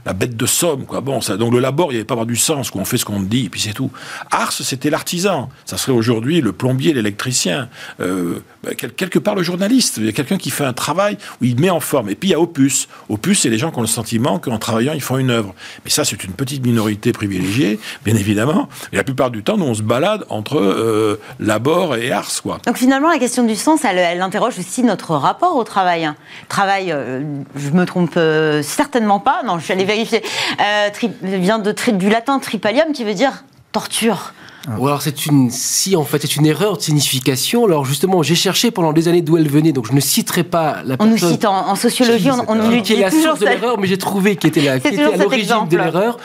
[0.07, 1.01] la bête de somme, quoi.
[1.01, 2.81] Bon, donc le labor, il n'y avait pas avoir du sens, quoi.
[2.81, 3.91] On fait ce qu'on dit, et puis c'est tout.
[4.31, 5.51] Ars, c'était l'artisan.
[5.65, 7.69] Ça serait aujourd'hui le plombier, l'électricien.
[8.01, 9.99] Euh, bah, quelque part, le journaliste.
[9.99, 12.09] Il y a quelqu'un qui fait un travail où il met en forme.
[12.09, 12.89] Et puis, il y a opus.
[13.09, 15.55] Opus, c'est les gens qui ont le sentiment qu'en travaillant, ils font une œuvre.
[15.85, 18.69] Mais ça, c'est une petite minorité privilégiée, bien évidemment.
[18.93, 22.59] Et la plupart du temps, nous, on se balade entre euh, labor et ars, quoi.
[22.67, 26.11] Donc finalement, la question du sens, elle, interroge aussi notre rapport au travail.
[26.49, 27.23] Travail, euh,
[27.57, 29.43] je me trompe euh, certainement pas.
[29.45, 30.23] Non, je suis allée vérifier.
[30.61, 30.89] Euh,
[31.23, 34.33] vient de, du latin tripalium qui veut dire torture.
[34.79, 37.65] Ou alors c'est une, si en fait c'est une erreur de signification.
[37.65, 40.83] Alors justement, j'ai cherché pendant des années d'où elle venait, donc je ne citerai pas
[40.85, 41.01] la personne.
[41.01, 43.99] On nous cite en, sociologie, on, on, nous dit la source de l'erreur, mais j'ai
[43.99, 46.19] trouvé qui était, la, qui était à l'origine de l'erreur.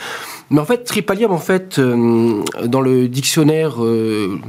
[0.50, 4.40] Mais en fait, tripalium, en fait, euh, dans le dictionnaire euh,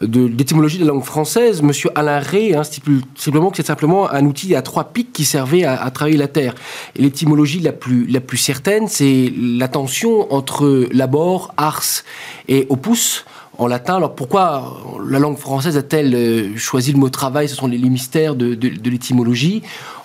[0.00, 4.10] de l'étymologie de la langue française, Monsieur Alain Rey hein, stipule simplement que c'est simplement
[4.10, 6.54] un outil à trois pics qui servait à, travailler la terre.
[6.96, 12.04] Et l'étymologie la plus, la plus certaine, c'est la tension entre labor, ars
[12.48, 13.24] et opus
[13.58, 13.96] en latin.
[13.96, 14.76] Alors pourquoi
[15.08, 17.48] la langue française a-t-elle euh, choisi le mot travail?
[17.48, 19.62] Ce sont les, mystères de, de l'étymologie.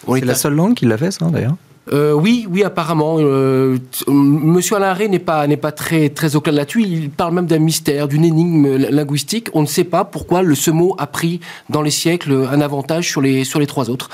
[0.08, 1.56] C'est la seule langue qui l'a fait, ça, d'ailleurs
[1.92, 3.18] euh, oui, oui, apparemment.
[3.20, 3.78] Euh,
[4.08, 6.84] Monsieur Alain n'est pas n'est pas très très au clair là-dessus.
[6.84, 9.50] Il parle même d'un mystère, d'une énigme linguistique.
[9.54, 13.10] On ne sait pas pourquoi le ce mot a pris dans les siècles un avantage
[13.10, 14.10] sur les sur les trois autres.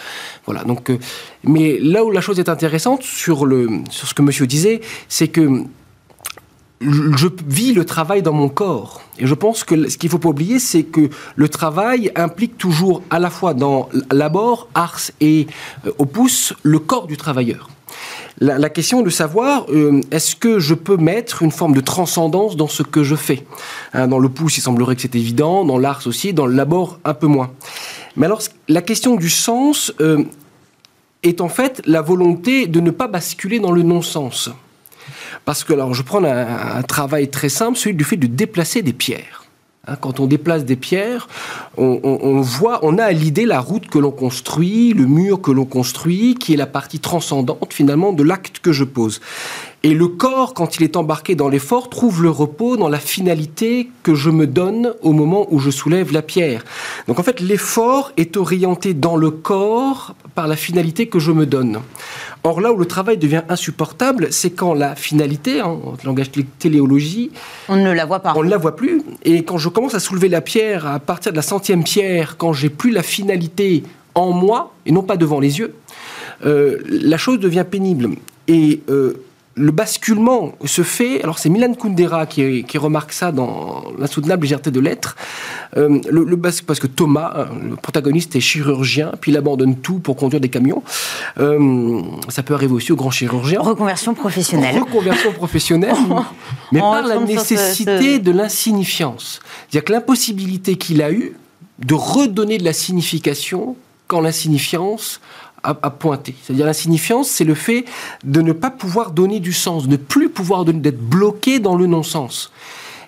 [0.45, 0.63] Voilà.
[0.63, 0.97] Donc, euh,
[1.43, 5.27] mais là où la chose est intéressante sur le sur ce que Monsieur disait, c'est
[5.27, 5.63] que
[6.81, 9.01] je vis le travail dans mon corps.
[9.17, 12.57] Et je pense que ce qu'il ne faut pas oublier, c'est que le travail implique
[12.57, 15.47] toujours à la fois dans l'abord, ars et
[15.85, 17.69] euh, opus, le corps du travailleur.
[18.41, 22.69] La, question de savoir, euh, est-ce que je peux mettre une forme de transcendance dans
[22.69, 23.45] ce que je fais?
[23.91, 26.99] Hein, Dans le pouce, il semblerait que c'est évident, dans l'ars aussi, dans le labor,
[27.03, 27.51] un peu moins.
[28.15, 30.23] Mais alors, la question du sens euh,
[31.23, 34.49] est en fait la volonté de ne pas basculer dans le non-sens.
[35.45, 38.93] Parce que, alors, je prends un, travail très simple, celui du fait de déplacer des
[38.93, 39.45] pierres.
[39.87, 41.27] Hein, quand on déplace des pierres,
[41.77, 45.65] on, voit, on a à l'idée la route que l'on construit, le mur que l'on
[45.65, 49.21] construit, qui est la partie transcendante finalement de l'acte que je pose.
[49.83, 53.89] Et le corps, quand il est embarqué dans l'effort, trouve le repos dans la finalité
[54.03, 56.65] que je me donne au moment où je soulève la pierre.
[57.07, 61.45] Donc en fait, l'effort est orienté dans le corps par la finalité que je me
[61.45, 61.79] donne.
[62.43, 67.31] Or là où le travail devient insupportable, c'est quand la finalité, hein, en langage téléologie,
[67.69, 68.33] on ne la voit pas.
[68.35, 69.01] On ne la voit plus.
[69.23, 72.51] Et quand je commence à soulever la pierre à partir de la centième pierre, quand
[72.51, 75.73] j'ai plus la finalité en moi et non pas devant les yeux,
[76.45, 78.09] euh, la chose devient pénible.
[78.47, 79.21] Et euh,
[79.59, 81.21] le basculement se fait.
[81.21, 85.17] Alors, c'est Milan Kundera qui, remarque ça dans L'insoutenable légèreté de l'être.
[85.75, 90.15] Euh, le, parce que Thomas, euh, le protagoniste, est chirurgien, puis il abandonne tout pour
[90.15, 90.81] conduire des camions.
[91.39, 93.59] Euh, ça peut arriver aussi aux grands chirurgiens.
[93.59, 94.79] Reconversion professionnelle.
[94.79, 95.95] Reconversion professionnelle,
[96.71, 99.41] mais par la nécessité de l'insignifiance.
[99.69, 101.35] C'est-à-dire que l'impossibilité qu'il a eue
[101.79, 103.75] de redonner de la signification
[104.07, 105.19] quand l'insignifiance
[105.63, 106.35] à, pointer.
[106.41, 107.85] C'est-à-dire l'insignifiance, c'est le fait
[108.23, 111.75] de ne pas pouvoir donner du sens, de ne plus pouvoir donner, d'être bloqué dans
[111.75, 112.51] le non-sens.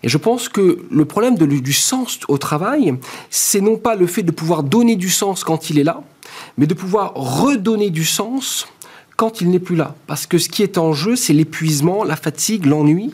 [0.04, 2.95] Et je pense que le problème du sens au travail,
[3.30, 6.02] c'est non pas le fait de pouvoir donner du sens quand il est là,
[6.58, 8.68] mais de pouvoir redonner du sens
[9.16, 9.95] quand il n'est plus là.
[10.08, 13.14] Parce que ce qui est en jeu, c'est l'épuisement, la fatigue, l'ennui.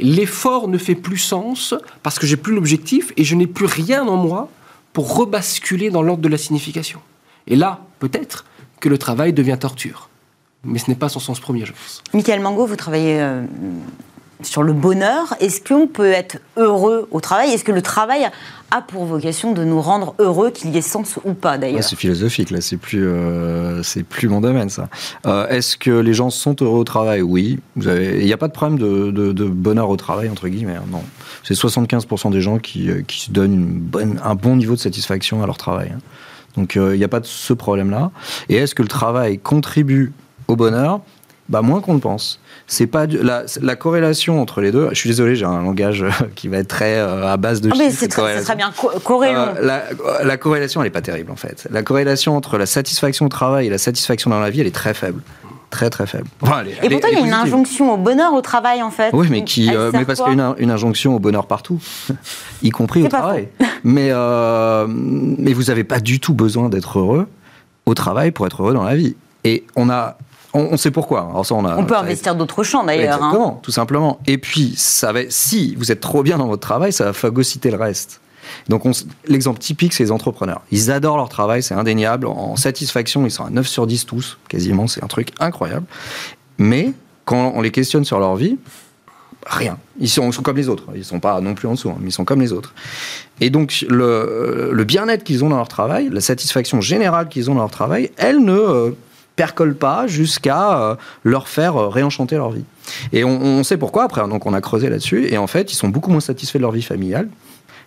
[0.00, 4.04] L'effort ne fait plus sens parce que j'ai plus l'objectif et je n'ai plus rien
[4.04, 4.48] en moi
[4.92, 7.00] pour rebasculer dans l'ordre de la signification.
[7.46, 8.44] Et là, peut-être,
[8.84, 10.10] que le travail devient torture.
[10.62, 12.02] Mais ce n'est pas son sens premier, je pense.
[12.12, 13.42] Michael Mango, vous travaillez euh,
[14.42, 15.34] sur le bonheur.
[15.40, 17.50] Est-ce qu'on peut être heureux au travail?
[17.50, 18.28] Est-ce que le travail
[18.70, 21.82] a pour vocation de nous rendre heureux, qu'il y ait sens ou pas d'ailleurs?
[21.82, 24.90] C'est philosophique, là, c'est plus, euh, c'est plus mon domaine, ça.
[25.24, 27.22] Euh, est-ce que les gens sont heureux au travail?
[27.22, 27.60] Oui.
[27.76, 30.76] Il n'y a pas de problème de, bonheur au travail, entre guillemets.
[30.76, 31.02] Hein, non.
[31.42, 35.42] C'est 75% des gens qui, qui se donnent une bonne, un bon niveau de satisfaction
[35.42, 35.92] à leur travail.
[35.94, 36.00] Hein.
[36.56, 38.10] Donc il euh, n'y a pas de ce problème-là.
[38.48, 40.12] Et est-ce que le travail contribue
[40.48, 41.00] au bonheur?
[41.50, 42.40] Bah, moins qu'on le pense.
[42.66, 44.88] C'est pas la, la, corrélation entre les deux.
[44.92, 46.02] Je suis désolé, j'ai un langage
[46.34, 47.68] qui va être très euh, à base de.
[47.70, 48.72] Ah, mais c'est très, très, bien
[49.04, 49.54] corrélation.
[49.60, 49.82] la,
[50.24, 51.68] la, corrélation, elle est pas terrible en fait.
[51.70, 54.74] La corrélation entre la satisfaction au travail et la satisfaction dans la vie, elle est
[54.74, 55.20] très faible
[55.74, 56.28] très très faible.
[56.82, 59.10] et pourtant, il y a une injonction au bonheur au travail en fait.
[59.12, 61.80] Oui, mais qui, euh, mais parce qu'il y a une, injonction au bonheur partout,
[62.62, 63.48] y compris au travail.
[63.82, 67.26] Mais euh, mais vous n'avez pas du tout besoin d'être heureux
[67.86, 69.16] au travail pour être heureux dans la vie.
[69.42, 70.16] Et on a
[70.56, 71.28] on, sait pourquoi.
[71.30, 73.14] Alors ça, on, a, on, peut investir d'autres champs d'ailleurs.
[73.14, 73.26] Hein.
[73.26, 74.20] Exactement, tout simplement.
[74.28, 77.72] Et puis, ça va, si vous êtes trop bien dans votre travail, ça va phagocyter
[77.72, 78.20] le reste.
[78.68, 78.84] Donc
[79.26, 80.62] l'exemple typique, c'est les entrepreneurs.
[80.70, 82.26] Ils adorent leur travail, c'est indéniable.
[82.26, 85.86] En satisfaction, ils sont à 9 sur 10 tous, quasiment, c'est un truc incroyable.
[86.58, 86.92] Mais
[87.24, 88.58] quand on les questionne sur leur vie,
[89.46, 89.78] rien.
[89.98, 90.84] Ils sont, comme les autres.
[90.94, 92.74] Ils ne sont pas non plus en dessous, hein, mais ils sont comme les autres.
[93.40, 97.60] Et donc, le, bien-être qu'ils ont dans leur travail, la satisfaction générale qu'ils ont dans
[97.60, 98.90] leur travail, elle ne euh,
[99.36, 102.64] percole pas jusqu'à euh, leur faire euh, réenchanter leur vie.
[103.12, 104.26] Et on, on, sait pourquoi après.
[104.28, 105.28] Donc, on a creusé là-dessus.
[105.28, 107.28] Et en fait, ils sont beaucoup moins satisfaits de leur vie familiale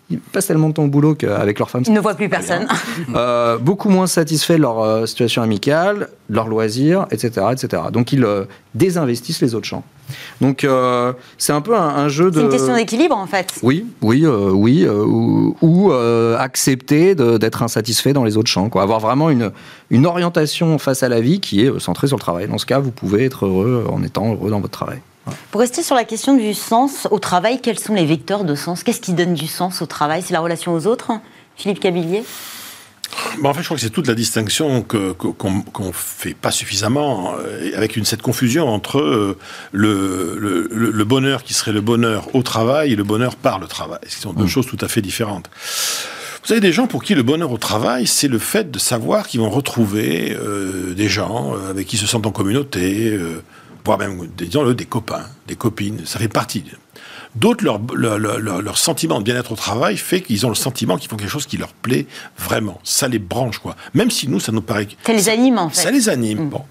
[0.10, 1.84] ils passent tellement de temps au boulot qu'avec leur femme.
[1.86, 2.68] Ils ne voient plus personne.
[3.16, 7.84] Euh, beaucoup moins satisfaits de leur euh, situation amicale, de leurs loisirs, etc., etc.
[7.91, 8.45] Donc ils euh,
[8.76, 9.84] désinvestissent les autres champs.
[10.39, 10.66] Donc
[11.38, 12.36] c'est un peu un, jeu de.
[12.36, 13.53] C'est une question d'équilibre en fait.
[13.62, 15.91] Oui, oui, oui, ou,
[16.38, 18.84] accepter d'être insatisfait dans les autres champs, quoi.
[18.84, 19.51] Avoir vraiment une,
[19.89, 22.47] une orientation face à la vie qui est centrée sur le travail.
[22.47, 24.99] Dans ce cas, vous pouvez être heureux en étant heureux dans votre travail.
[25.51, 28.84] Pour rester sur la question du sens au travail, quels sont les vecteurs de sens?
[28.84, 30.23] Qu'est-ce qui donne du sens au travail?
[30.25, 31.11] C'est la relation aux autres
[31.55, 32.23] Philippe Cabillier?
[33.43, 37.71] En fait, je crois que c'est toute la distinction qu'on ne fait pas suffisamment, euh,
[37.75, 39.38] avec une, cette confusion entre euh,
[39.71, 43.99] le, le, bonheur qui serait le bonheur au travail et le bonheur par le travail.
[44.07, 44.49] Ce sont deux mm.
[44.49, 45.49] choses tout à fait différentes.
[46.45, 49.28] Vous avez des gens pour qui le bonheur au travail, c'est le fait de savoir
[49.28, 53.17] qu'ils vont retrouver euh, des gens avec qui ils se sentent en communauté,
[53.88, 56.66] voire même, disons-le, des copains, des copines, ça fait partie.
[57.36, 57.80] D'autres, leur,
[58.20, 61.46] leur, sentiment de bien-être au travail fait qu'ils ont le sentiment qu'ils font quelque chose
[61.46, 62.06] qui leur plaît
[62.38, 62.82] vraiment.
[62.84, 63.78] Ça les branche, quoi.
[63.94, 64.90] Même si nous, ça nous paraît...
[65.06, 65.82] Ça les anime, en fait.
[65.82, 66.50] Ça les anime, mm.
[66.50, 66.64] bon.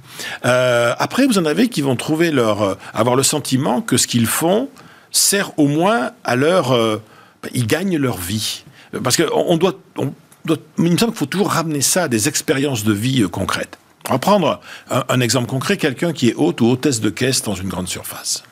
[0.45, 2.63] Euh, après, vous en avez qui vont trouver leur...
[2.63, 4.69] Euh, avoir le sentiment que ce qu'ils font
[5.11, 6.73] sert au moins à leur...
[6.73, 7.01] Euh,
[7.43, 8.65] bah, ils gagnent leur vie.
[9.03, 10.13] Parce qu'on on doit, on
[10.45, 10.59] doit...
[10.79, 13.79] Il me semble qu'il faut toujours ramener ça à des expériences de vie concrètes.
[14.09, 17.55] On va prendre un, exemple concret, quelqu'un qui est hôte ou hôtesse de caisse dans
[17.55, 18.45] une grande surface.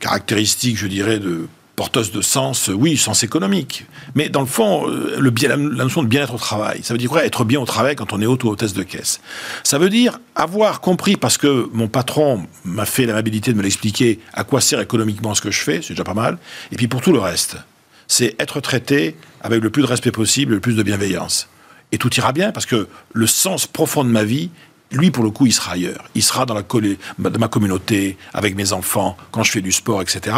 [0.00, 3.84] Caractéristique, je dirais, de porteuse de sens, oui, sens économique.
[4.14, 7.24] Mais dans le fond, euh, la, notion de bien-être au travail, ça veut dire quoi
[7.24, 9.20] Être bien au travail quand on est hôte ou hôtesse de caisse?
[9.62, 14.18] Ça veut dire avoir compris, parce que mon patron m'a fait l'amabilité de me l'expliquer,
[14.32, 16.38] à quoi sert économiquement ce que je fais, c'est déjà pas mal.
[16.72, 17.56] Et puis pour tout le reste,
[18.08, 21.48] c'est être traité avec le plus de respect possible, le plus de bienveillance
[21.92, 24.50] et tout ira bien parce que le sens profond de ma vie,
[24.90, 26.04] lui, pour le coup, il sera ailleurs.
[26.14, 30.00] Il sera dans, la de ma communauté, avec mes enfants, quand je fais du sport,
[30.00, 30.36] etc.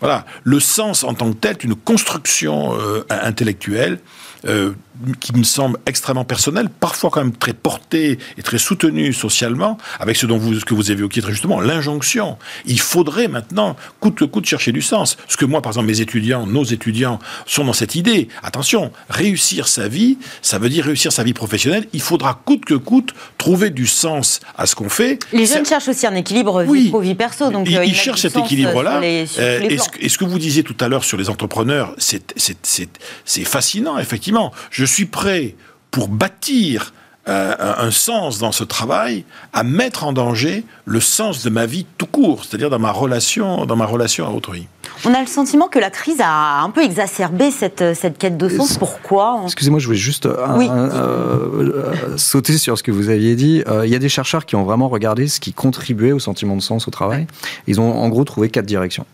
[0.00, 0.24] Voilà.
[0.44, 3.98] Le sens en tant que tel, une construction euh, intellectuelle
[4.46, 4.72] euh,
[5.18, 10.16] qui me semble extrêmement personnel, parfois quand même très porté et très soutenu socialement, avec
[10.16, 12.36] ce, dont vous, que vous évoquiez très justement, l'injonction.
[12.66, 15.16] Il faudrait maintenant, coûte que coûte, chercher du sens.
[15.28, 18.28] Ce que moi, par exemple, mes étudiants, nos étudiants, sont dans cette idée.
[18.42, 21.86] Attention, réussir sa vie, ça veut dire réussir sa vie professionnelle.
[21.92, 25.18] Il faudra coûte que coûte trouver du sens à ce qu'on fait.
[25.32, 27.50] Les jeunes cherchent aussi un équilibre vie pro, vie perso.
[27.50, 29.00] Donc ils, euh, cherchent cet équilibre-là.
[29.04, 34.52] et, ce que vous disiez tout à l'heure sur les entrepreneurs, c'est fascinant, effectivement.
[34.70, 35.54] Je suis prêt
[35.90, 36.92] pour bâtir
[37.28, 41.84] euh, un sens dans ce travail, à mettre en danger le sens de ma vie
[41.98, 44.66] tout court, c'est-à-dire dans ma relation, dans ma relation à autrui.
[45.04, 48.48] On a le sentiment que la crise a un peu exacerbé cette, cette quête de
[48.48, 48.76] sens.
[48.76, 49.40] Pourquoi?
[49.44, 53.62] Excusez-moi, je voulais juste euh, euh, sauter sur ce que vous aviez dit.
[53.84, 56.62] Il y a des chercheurs qui ont vraiment regardé ce qui contribuait au sentiment de
[56.62, 57.26] sens au travail.
[57.66, 59.06] Ils ont en gros trouvé quatre directions.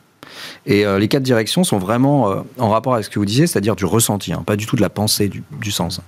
[0.66, 3.46] Et euh, les quatre directions sont vraiment euh, en rapport avec ce que vous disiez,
[3.46, 6.00] c'est-à-dire du ressenti, hein, pas du tout de la pensée, du, sens.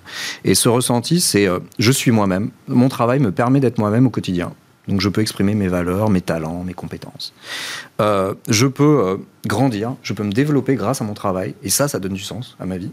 [0.45, 2.51] Et ce ressenti, c'est euh, je suis moi-même.
[2.67, 4.53] Mon travail me permet d'être moi-même au quotidien.
[4.89, 7.33] Donc je peux exprimer mes valeurs, mes talents, mes compétences.
[8.01, 12.15] je peux grandir, je peux me développer grâce à mon travail, et ça, ça donne
[12.15, 12.91] du sens à ma vie.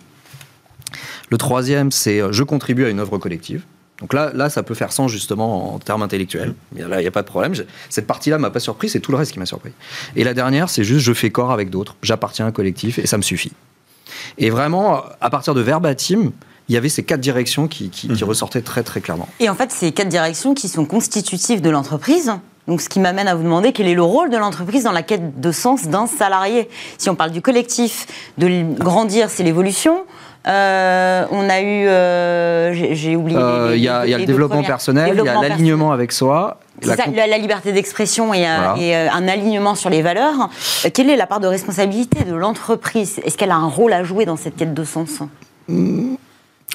[1.30, 3.64] Le troisième, c'est je contribue à une œuvre collective.
[4.02, 6.54] Donc là, là, ça peut faire sens justement en termes intellectuels.
[6.76, 7.54] Là, il n'y a pas de problème.
[7.90, 9.72] Cette partie-là m'a pas surpris, c'est tout le reste qui m'a surpris.
[10.16, 13.08] Et la dernière, c'est juste je fais corps avec d'autres, j'appartiens à un collectif et
[13.08, 13.54] ça me suffit.
[14.38, 16.32] Et vraiment, à partir de verbatim,
[16.70, 18.16] il y avait ces quatre directions qui, mhm.
[18.24, 19.28] ressortaient très très clairement.
[19.40, 22.34] Et en fait, ces quatre directions qui sont constitutives de l'entreprise.
[22.68, 25.04] Donc, ce qui m'amène à vous demander quel est le rôle de l'entreprise dans la
[25.04, 26.68] quête de sens d'un salarié.
[26.98, 28.08] Si on parle du collectif,
[28.40, 30.04] de grandir, c'est l'évolution.
[30.48, 33.38] Euh, on a eu, euh, j'ai oublié.
[33.38, 37.72] Euh, il y a, le développement personnel, il y a l'alignement avec soi la, liberté
[37.72, 40.50] d'expression et, euh, un alignement sur les valeurs.
[40.94, 43.20] Quelle est la part de responsabilité de l'entreprise?
[43.24, 45.20] Est-ce qu'elle a un rôle à jouer dans cette quête de sens?
[45.68, 46.16] Hmm,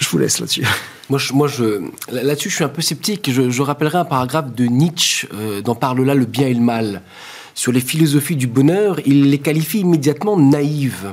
[0.00, 0.64] Je vous laisse là-dessus.
[1.10, 1.48] Moi, moi
[2.12, 3.30] là-dessus, je suis un peu sceptique.
[3.32, 7.02] Je, rappellerai un paragraphe de Nietzsche euh, dans Parle là le bien et le mal.
[7.54, 11.12] Sur les philosophies du bonheur, il les qualifie immédiatement naïves.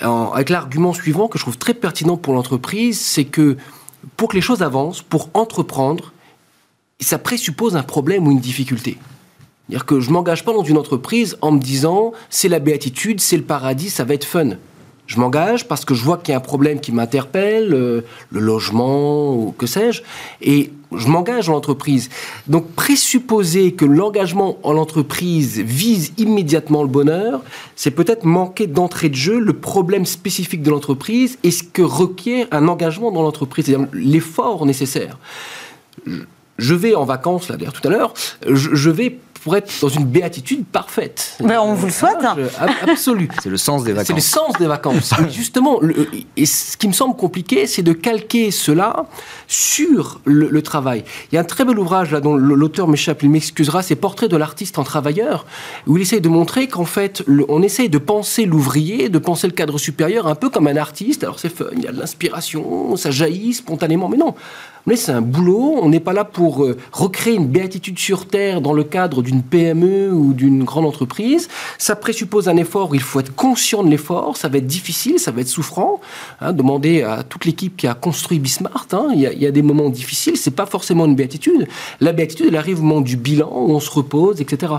[0.00, 3.58] avec l'argument suivant que je trouve très pertinent pour l'entreprise, c'est que
[4.16, 6.12] pour que les choses avancent, pour entreprendre,
[7.00, 8.96] ça présuppose un problème ou une difficulté.
[9.68, 13.36] C'est-à-dire que je m'engage pas dans une entreprise en me disant c'est la béatitude, c'est
[13.36, 14.50] le paradis, ça va être fun.
[15.06, 18.40] Je m'engage parce que je vois qu'il y a un problème qui m'interpelle, euh, le
[18.40, 20.02] logement ou que sais-je,
[20.40, 22.08] et je m'engage dans l'entreprise.
[22.46, 27.42] Donc présupposer que l'engagement en l'entreprise vise immédiatement le bonheur,
[27.76, 32.46] c'est peut-être manquer d'entrée de jeu le problème spécifique de l'entreprise et ce que requiert
[32.52, 35.18] un engagement dans l'entreprise, c'est-à-dire l'effort nécessaire.
[36.58, 38.14] Je vais en vacances, là d'ailleurs tout à l'heure,
[38.46, 41.36] je vais pour être dans une béatitude parfaite.
[41.42, 42.18] Mais on vous le souhaite.
[42.82, 43.28] Absolu.
[43.42, 44.06] C'est le sens des vacances.
[44.06, 45.14] C'est le sens des vacances.
[45.30, 45.80] justement,
[46.36, 49.06] et ce qui me semble compliqué, c'est de calquer cela
[49.48, 51.04] sur le, travail.
[51.30, 54.28] Il y a un très bel ouvrage là dont l'auteur m'échappe, il m'excusera, c'est Portrait
[54.28, 55.44] de l'artiste en travailleur,
[55.86, 59.52] où il essaye de montrer qu'en fait, on essaye de penser l'ouvrier, de penser le
[59.52, 61.24] cadre supérieur un peu comme un artiste.
[61.24, 64.34] Alors c'est fun, il y a de l'inspiration, ça jaillit spontanément, mais non.
[64.86, 68.60] Mais c'est un boulot, on n'est pas là pour euh, recréer une béatitude sur Terre
[68.60, 71.48] dans le cadre d'une PME ou d'une grande entreprise.
[71.78, 75.30] Ça présuppose un effort, il faut être conscient de l'effort, ça va être difficile, ça
[75.30, 76.00] va être souffrant.
[76.40, 79.88] Hein, demandez à toute l'équipe qui a construit Bismart, hein, il, y a, des moments
[79.88, 81.68] difficiles, c'est pas forcément une béatitude.
[82.00, 84.72] La béatitude, elle arrive au moment du bilan, où on se repose, etc.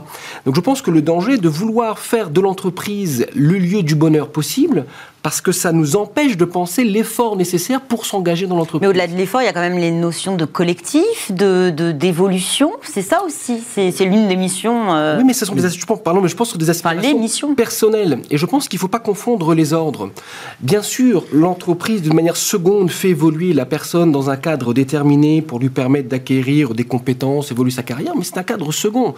[0.45, 4.29] Donc je pense que le danger de vouloir faire de l'entreprise le lieu du bonheur
[4.29, 4.85] possible,
[5.23, 8.81] parce que ça nous empêche de penser l'effort nécessaire pour s'engager dans l'entreprise.
[8.81, 12.71] Mais au-delà de l'effort, il y a quand même les notions de collectif, de d'évolution.
[12.83, 13.63] C'est ça aussi.
[13.65, 14.93] C'est l'une des missions.
[14.93, 17.55] Euh, oui, mais ce sont des je pense, pardon, mais je pense que des aspirations
[17.55, 18.19] personnelles.
[18.29, 20.11] Et je pense qu'il ne faut pas confondre les ordres.
[20.59, 25.59] Bien sûr, l'entreprise, d'une manière seconde, fait évoluer la personne dans un cadre déterminé pour
[25.59, 29.15] lui permettre d'acquérir des compétences, évoluer sa carrière, mais c'est un cadre second.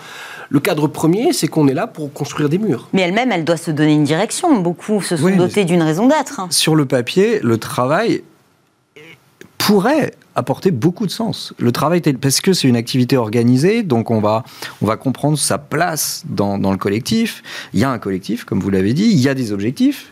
[0.49, 2.89] Le cadre premier, c'est qu'on est là pour construire des murs.
[2.93, 4.61] Mais elle-même, elle doit se donner une direction.
[4.61, 6.41] Beaucoup se sont dotés d'une raison d'être.
[6.49, 8.23] Sur le papier, le travail
[9.57, 11.53] pourrait apporter beaucoup de sens.
[11.57, 14.43] Le travail, parce que c'est une activité organisée, donc on va,
[14.81, 17.41] on va comprendre sa place dans, dans le collectif.
[17.73, 20.11] Il y a un collectif, comme vous l'avez dit, il y a des objectifs,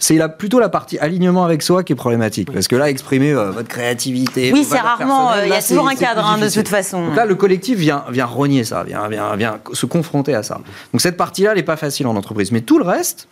[0.00, 2.52] c'est plutôt la partie alignement avec soi qui est problématique.
[2.52, 4.52] Parce que là, exprimer euh, votre créativité.
[4.52, 5.32] Oui, c'est rarement.
[5.32, 7.06] Euh, il y a toujours un cadre, hein, de toute façon.
[7.06, 10.60] Donc là, le collectif vient, vient rogner ça, vient, vient, vient se confronter à ça.
[10.92, 12.52] Donc cette partie-là, elle n'est pas facile en entreprise.
[12.52, 13.28] Mais tout le reste,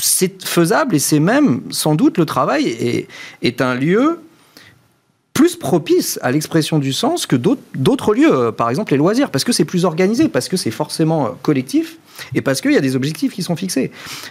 [0.00, 3.06] c'est faisable et c'est même, sans doute, le travail
[3.42, 4.20] est, un lieu
[5.32, 9.44] plus propice à l'expression du sens que d'autres lieux, euh, par exemple les loisirs, parce
[9.44, 11.98] que c'est plus organisé, parce que c'est forcément collectif
[12.34, 13.90] et parce qu'il y a des objectifs qui sont fixés.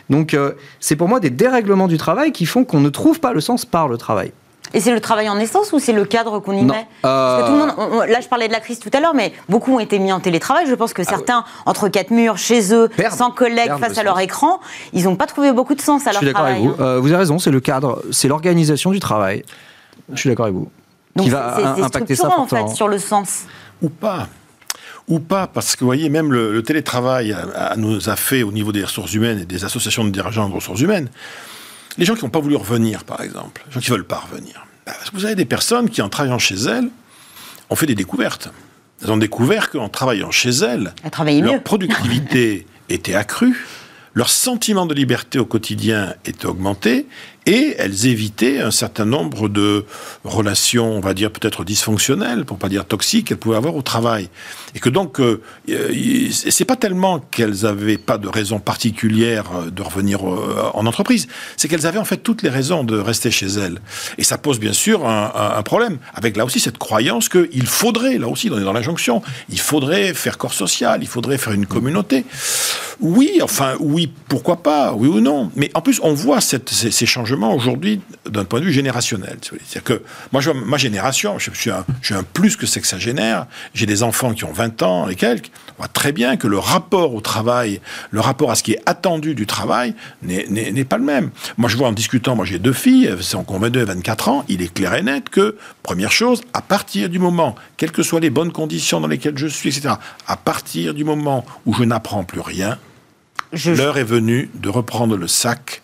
[0.10, 3.34] Donc euh, c'est pour moi des dérèglements du travail qui font qu'on ne trouve pas
[3.34, 4.32] le sens par le travail.
[4.74, 7.48] Et c'est le travail en essence ou c'est le cadre qu'on y met Parce que
[7.48, 9.80] tout le monde, là, je parlais de la crise tout à l'heure, mais beaucoup ont
[9.80, 10.66] été mis en télétravail.
[10.68, 14.20] Je pense que ah certains, entre quatre murs, chez eux, sans collègues, face à leur
[14.20, 14.60] écran,
[14.94, 16.54] ils n'ont pas trouvé beaucoup de sens à leur travail.
[16.54, 16.84] Avec vous.
[16.84, 19.44] Euh, vous avez raison, c'est le cadre, c'est l'organisation du travail.
[20.14, 20.70] Je suis d'accord avec vous.
[21.16, 23.46] Donc qui va impacter ça en fait sur le sens.
[23.82, 24.28] Ou pas
[25.08, 27.36] ou pas, parce que vous voyez, même le, télétravail
[27.78, 30.82] nous a fait, au niveau des ressources humaines et des associations de dirigeants de ressources
[30.82, 31.10] humaines,
[31.98, 34.20] les gens qui n'ont pas voulu revenir, par exemple, les gens qui ne veulent pas
[34.20, 34.66] revenir.
[34.86, 36.90] Bah, vous avez des personnes qui, en travaillant chez elles,
[37.70, 38.50] ont fait des découvertes.
[39.02, 40.94] Elles ont découvert qu'en travaillant chez elles,
[41.42, 43.66] leur productivité était accrue,
[44.14, 47.08] leur sentiment de liberté au quotidien était augmenté,
[47.50, 49.84] et elles évitaient un certain nombre de
[50.24, 54.30] relations, on va dire peut-être dysfonctionnelles, pour pas dire toxiques, qu'elles pouvaient avoir au travail.
[54.76, 55.42] Et que donc, euh,
[56.32, 61.28] c'est pas tellement qu'elles avaient pas de raison particulière euh, de revenir euh, en entreprise,
[61.58, 63.82] c'est qu'elles avaient en fait toutes les raisons de rester chez elles.
[64.20, 68.28] Et ça pose bien sûr un, problème, avec là aussi cette croyance qu'il faudrait, là
[68.28, 72.26] aussi, on est dans l'injonction, il faudrait faire corps social, il faudrait faire une communauté.
[73.00, 75.52] Oui, enfin, oui, pourquoi pas, oui ou non.
[75.56, 79.38] Mais en plus, on voit ces changements aujourd'hui d'un point de vue générationnel.
[79.42, 83.86] C'est-à-dire que moi, je ma génération, je suis, un, je un plus que sexagénaire, j'ai
[83.86, 87.14] des enfants qui ont 20 ans et quelques, on voit très bien que le rapport
[87.14, 87.82] au travail,
[88.12, 91.32] le rapport à ce qui est attendu du travail n'est pas le même.
[91.58, 94.46] Moi, je vois en discutant, moi j'ai deux filles, elles sont 22 et 24 ans,
[94.48, 98.20] il est clair et net que, première chose, à partir du moment, quelles que soient
[98.20, 99.96] les bonnes conditions dans lesquelles je suis, etc.,
[100.28, 102.78] à partir du moment où je n'apprends plus rien,
[103.66, 105.82] l'heure est venue de reprendre le sac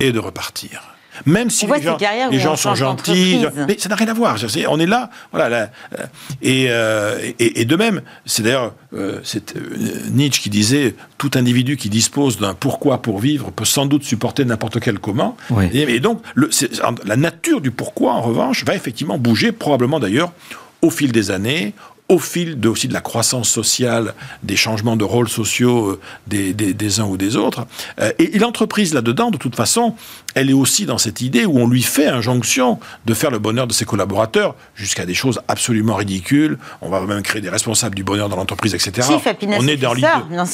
[0.00, 0.91] et de repartir.
[1.26, 1.98] Même si les gens,
[2.30, 4.36] les gens sont gentils, mais ça n'a rien à voir.
[4.68, 5.70] On est là, voilà.
[6.44, 8.74] Euh, et, et, de même, c'est d'ailleurs
[9.22, 9.54] c'est
[10.10, 14.44] Nietzsche qui disait tout individu qui dispose d'un pourquoi pour vivre peut sans doute supporter
[14.44, 15.36] n'importe quel comment.
[15.72, 16.50] Et, donc le,
[17.04, 20.32] la nature du pourquoi, en revanche, va effectivement bouger, probablement d'ailleurs
[20.82, 21.74] au fil des années,
[22.12, 26.52] au fil de, aussi de la croissance sociale, des changements de rôles sociaux euh, des,
[26.52, 27.66] des, uns ou des autres.
[28.00, 29.94] Euh, et, l'entreprise, là-dedans, de toute façon,
[30.34, 33.66] elle est aussi dans cette idée où on lui fait injonction de faire le bonheur
[33.66, 36.58] de ses collaborateurs, jusqu'à des choses absolument ridicules.
[36.82, 39.08] On va même créer des responsables du bonheur dans l'entreprise, etc.
[39.46, 39.94] on, est dans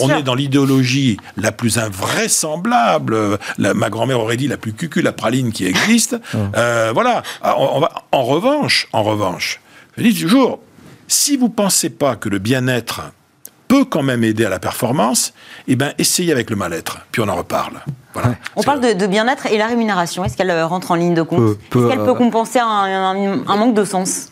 [0.00, 5.12] on est dans l'idéologie la plus invraisemblable, ma grand-mère aurait dit la plus cucul la
[5.12, 6.16] praline qui existe.
[6.56, 7.22] Euh, voilà.
[7.42, 9.60] Ah, on, va, en revanche, en revanche,
[9.96, 10.60] je dis toujours,
[11.08, 13.12] si vous ne pensez pas que le bien-être
[13.66, 15.34] peut quand même aider à la performance,
[15.66, 17.80] eh ben, essayez avec le mal-être, puis on en reparle.
[18.56, 20.24] On parle de, bien-être et la rémunération.
[20.24, 21.56] Est-ce qu'elle euh, rentre en ligne de compte?
[21.74, 24.30] Est-ce qu'elle peut euh, compenser un, manque de sens?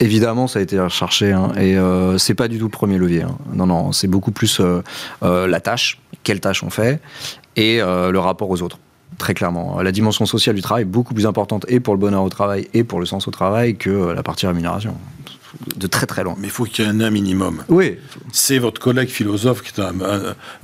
[0.00, 3.22] Évidemment, ça a été recherché hein, et euh, c'est pas du tout le premier levier.
[3.22, 3.36] Hein.
[3.52, 4.60] Non, non, c'est beaucoup plus
[5.22, 7.00] la tâche, quelle tâche on fait
[7.56, 8.78] et le rapport aux autres.
[9.16, 12.22] Très clairement, la dimension sociale du travail est beaucoup plus importante et pour le bonheur
[12.22, 14.94] au travail et pour le sens au travail que la partie rémunération
[15.76, 16.34] de très très loin.
[16.38, 17.64] Mais il faut qu'il y ait un, minimum.
[17.68, 17.96] Oui.
[18.32, 19.94] C'est votre collègue philosophe, qui est un,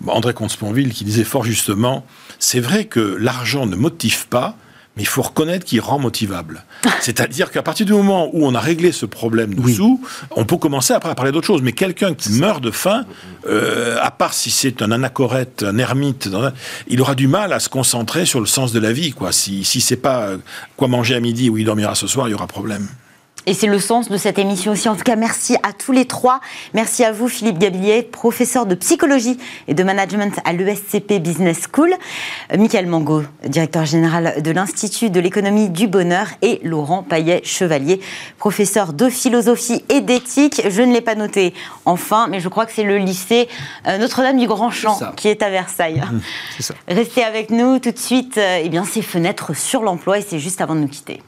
[0.06, 2.06] André Comte-Sponville, qui disait fort justement,
[2.38, 4.56] c'est vrai que l'argent ne motive pas,
[4.96, 6.64] mais il faut reconnaître qu'il rend motivable.
[7.00, 10.56] C'est-à-dire qu'à partir du moment où on a réglé ce problème de sous, on peut
[10.56, 11.62] commencer après à parler d'autre chose.
[11.62, 13.04] Mais quelqu'un qui meurt de faim,
[13.48, 16.28] euh, à part si c'est un anachorète, un ermite,
[16.86, 19.12] il aura du mal à se concentrer sur le sens de la vie.
[19.12, 19.32] Quoi.
[19.32, 20.38] Si, si c'est pas euh,
[20.76, 22.86] quoi manger à midi ou il dormira ce soir, il y aura problème.
[23.46, 24.88] Et c'est le sens de cette émission aussi.
[24.88, 26.40] En tout cas, merci à tous les trois.
[26.72, 29.38] Merci à vous, Philippe Gabillier, professeur de psychologie
[29.68, 31.92] et de management à l'ESCP Business School.
[32.52, 36.28] Euh, Michael Mango, directeur général de l'Institut de l'économie du bonheur.
[36.40, 38.00] Et Laurent Paillet-Chevalier,
[38.38, 40.62] professeur de philosophie et d'éthique.
[40.68, 41.52] Je ne l'ai pas noté
[41.84, 43.48] enfin, mais je crois que c'est le lycée
[43.86, 46.02] euh, Notre-Dame du Grand Champ qui est à Versailles.
[46.60, 46.74] Ça.
[46.88, 48.38] Restez avec nous tout de suite.
[48.38, 51.20] Euh, eh bien, ces fenêtres sur l'emploi et c'est juste avant de nous quitter.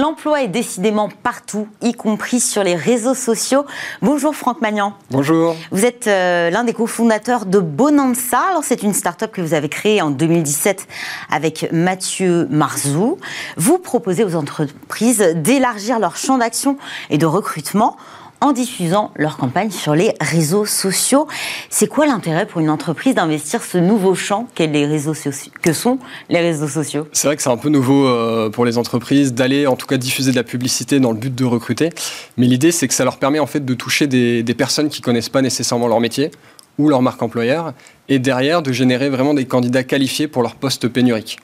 [0.00, 3.66] L'emploi est décidément partout, y compris sur les réseaux sociaux.
[4.00, 4.94] Bonjour Franck Magnan.
[5.10, 5.54] Bonjour.
[5.72, 8.38] Vous êtes euh, l'un des cofondateurs de Bonanza.
[8.48, 10.88] Alors c'est une start-up que vous avez créée en 2017
[11.30, 13.18] avec Mathieu Marzou.
[13.58, 16.78] Vous proposez aux entreprises d'élargir leur champ d'action
[17.10, 17.98] et de recrutement
[18.40, 21.26] en diffusant leur campagne sur les réseaux sociaux.
[21.68, 27.06] C'est quoi l'intérêt pour une entreprise d'investir ce nouveau champ que sont les réseaux sociaux?
[27.12, 29.96] C'est vrai que c'est un peu nouveau euh, pour les entreprises d'aller en tout cas
[29.96, 31.90] diffuser de la publicité dans le but de recruter.
[32.36, 35.28] Mais l'idée c'est que ça leur permet en fait de toucher des, personnes qui connaissent
[35.28, 36.30] pas nécessairement leur métier
[36.78, 37.72] ou leur marque employeur
[38.08, 41.38] et derrière de générer vraiment des candidats qualifiés pour leur poste pénurique.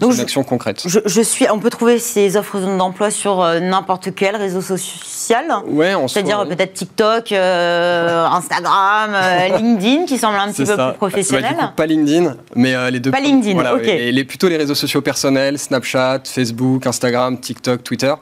[0.00, 0.82] Donc, une action concrète.
[0.86, 5.46] Je, suis, on peut trouver ces offres d'emploi sur euh, n'importe quel réseau social.
[5.66, 11.32] Ouais, C'est-à-dire peut-être TikTok, euh, Instagram, euh, LinkedIn, qui semblent un petit peu plus.
[11.32, 13.10] Bah, pas LinkedIn, mais les deux.
[13.10, 13.84] Pas LinkedIn, ok.
[13.84, 18.14] les, plutôt les réseaux sociaux personnels, Snapchat, Facebook, Instagram, TikTok, Twitter.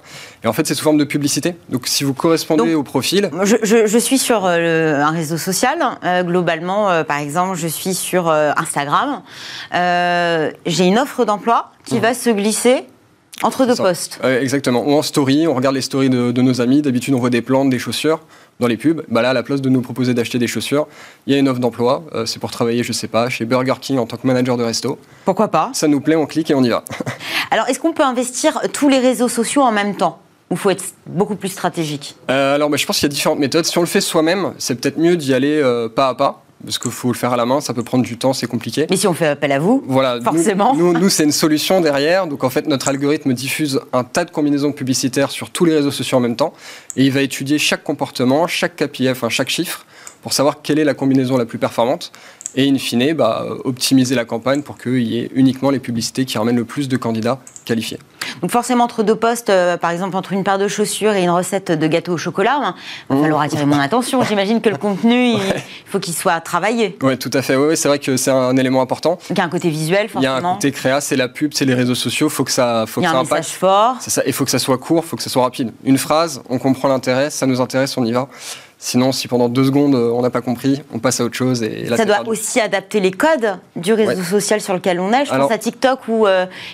[0.42, 1.54] Et en fait, c'est sous forme de publicité.
[1.68, 3.30] Donc, si vous correspondez au profil.
[3.42, 5.78] Je, suis sur un réseau social.
[6.24, 9.22] globalement, par exemple, je suis sur Instagram.
[9.72, 11.49] J'ai une offre d'emploi
[11.84, 12.84] qui va se glisser
[13.42, 14.20] entre deux postes.
[14.24, 14.86] exactement.
[14.86, 16.82] Ou en story, on regarde les stories de, nos amis.
[16.82, 18.20] D'habitude, on voit des plantes, des chaussures
[18.58, 19.02] dans les pubs.
[19.08, 20.86] Bah là, à la place de nous proposer d'acheter des chaussures,
[21.26, 22.04] il y a une offre d'emploi.
[22.14, 24.64] Euh, c'est pour travailler, je sais pas, chez Burger King en tant que manager de
[24.64, 24.98] resto.
[25.24, 25.70] Pourquoi pas?
[25.72, 26.84] Ça nous plaît, on clique et on y va.
[27.50, 30.20] Alors, est-ce qu'on peut investir tous les réseaux sociaux en même temps?
[30.50, 32.16] Ou faut être beaucoup plus stratégique?
[32.30, 33.64] Euh, Alors, bah, je pense qu'il y a différentes méthodes.
[33.64, 36.78] Si on le fait soi-même, c'est peut-être mieux d'y aller euh, pas à pas parce
[36.78, 38.86] qu'il faut le faire à la main, ça peut prendre du temps, c'est compliqué.
[38.90, 40.74] Mais si on fait appel à vous, voilà, forcément.
[40.74, 42.26] Nous, nous, c'est une solution derrière.
[42.26, 45.90] Donc en fait, notre algorithme diffuse un tas de combinaisons publicitaires sur tous les réseaux
[45.90, 46.52] sociaux en même temps,
[46.96, 49.86] et il va étudier chaque comportement, chaque KPI, enfin chaque chiffre,
[50.22, 52.12] pour savoir quelle est la combinaison la plus performante
[52.54, 56.38] et in fine bah, optimiser la campagne pour qu'il y ait uniquement les publicités qui
[56.38, 57.98] ramènent le plus de candidats qualifiés.
[58.42, 61.30] Donc forcément entre deux postes, euh, par exemple entre une paire de chaussures et une
[61.30, 62.74] recette de gâteau au chocolat, hein,
[63.10, 64.22] il va falloir attirer mon attention.
[64.22, 65.40] J'imagine que le contenu, il,
[65.86, 66.96] faut qu'il soit travaillé.
[67.02, 67.56] Oui, tout à fait.
[67.56, 69.18] Oui, c'est vrai que c'est un élément important.
[69.30, 70.38] il y a un côté visuel, forcément.
[70.38, 72.28] Il y a un côté créa, c'est la pub, c'est les réseaux sociaux.
[72.28, 73.96] Faut que ça, faut il y a un message fort.
[74.00, 74.22] Ça.
[74.26, 75.72] Il faut que ça soit court, il faut que ça soit rapide.
[75.84, 78.28] Une phrase, on comprend l'intérêt, ça nous intéresse, on y va.
[78.82, 81.62] Sinon, si pendant deux secondes on n'a pas compris, on passe à autre chose.
[81.62, 85.26] Et ça doit aussi adapter les codes du réseau social sur lequel on est.
[85.26, 86.30] Je pense à TikTok où il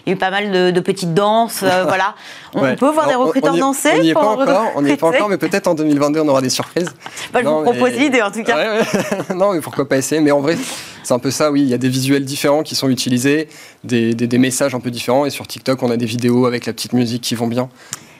[0.07, 1.63] y a eu pas mal de, petites danses.
[1.63, 2.15] voilà.
[2.55, 3.91] On peut voir des recruteurs danser.
[3.97, 4.73] On n'y est pas encore.
[4.77, 6.91] On n'y est pas encore, mais peut-être en 2022 on aura des surprises.
[7.35, 8.83] je vous propose l'idée en tout cas.
[9.35, 10.57] non, mais pourquoi pas essayer Mais en vrai,
[11.03, 11.63] c'est un peu ça, oui.
[11.63, 13.49] Il y a des visuels différents qui sont utilisés,
[13.85, 15.27] des, des, messages un peu différents.
[15.27, 17.69] Et sur TikTok, on a des vidéos avec la petite musique qui vont bien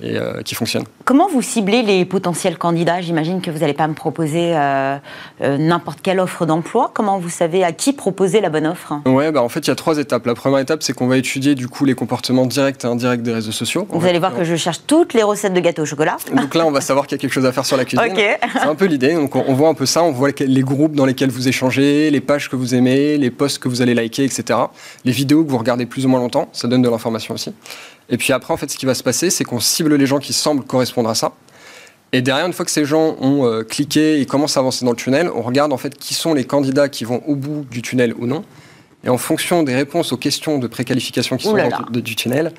[0.03, 0.85] et euh, qui fonctionnent.
[1.05, 3.01] Comment vous ciblez les potentiels candidats?
[3.01, 4.97] J'imagine que vous n'allez pas me proposer euh,
[5.41, 6.91] euh, n'importe quelle offre d'emploi.
[6.93, 8.95] Comment vous savez à qui proposer la bonne offre?
[9.07, 10.27] Ouais, bah en fait, il y a trois étapes.
[10.27, 13.33] La première étape, c'est qu'on va étudier du coup les comportements directs et indirects des
[13.33, 13.87] réseaux sociaux.
[13.91, 16.17] Vous allez voir que je cherche toutes les recettes de gâteaux au chocolat.
[16.35, 18.13] Donc là, on va savoir qu'il y a quelque chose à faire sur la cuisine.
[18.53, 19.15] C'est un peu l'idée.
[19.15, 20.03] Donc on, voit un peu ça.
[20.03, 23.59] On voit les groupes dans lesquels vous échangez, les pages que vous aimez, les posts
[23.59, 24.59] que vous allez liker, etc.
[25.05, 26.49] Les vidéos que vous regardez plus ou moins longtemps.
[26.53, 27.53] Ça donne de l'information aussi.
[28.09, 30.19] Et puis après, en fait, ce qui va se passer, c'est qu'on cible les gens
[30.19, 31.33] qui semblent correspondre à ça.
[32.13, 34.93] Et derrière, une fois que ces gens ont euh, cliqué et commencent à avancer dans
[34.93, 37.83] le tunnel, on regarde en fait qui sont les candidats qui vont au bout du
[37.83, 38.45] tunnel ou non.
[39.05, 42.53] Et en fonction des réponses aux questions de préqualification qui sont dans le, du tunnel,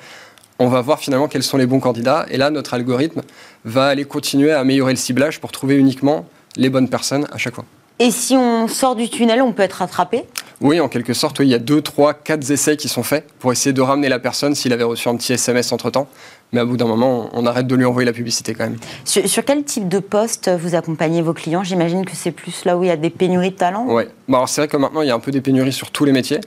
[0.58, 2.26] on va voir finalement quels sont les bons candidats.
[2.30, 3.22] Et là, notre algorithme
[3.64, 6.26] va aller continuer à améliorer le ciblage pour trouver uniquement
[6.56, 7.64] les bonnes personnes à chaque fois.
[7.98, 10.24] Et si on sort du tunnel, on peut être rattrapé
[10.60, 11.38] Oui, en quelque sorte.
[11.40, 14.18] Il y a deux, trois, quatre essais qui sont faits pour essayer de ramener la
[14.18, 16.08] personne s'il avait reçu un petit SMS entre-temps.
[16.52, 18.78] Mais à bout d'un moment, on arrête de lui envoyer la publicité quand même.
[19.04, 21.62] Sur, quel type de poste vous accompagnez vos clients?
[21.62, 24.46] J'imagine que c'est plus là où il y a des pénuries de talents Oui, bon,
[24.46, 26.40] c'est vrai que maintenant, il y a un peu des pénuries sur tous les métiers.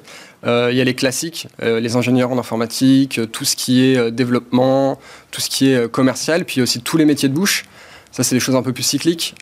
[0.45, 3.83] Euh, il y a les classiques, euh, les ingénieurs en informatique, euh, tout ce qui
[3.83, 4.99] est développement,
[5.29, 7.65] tout ce qui est commercial, puis aussi tous les métiers de bouche.
[8.11, 9.35] Ça, c'est des choses un peu plus cycliques.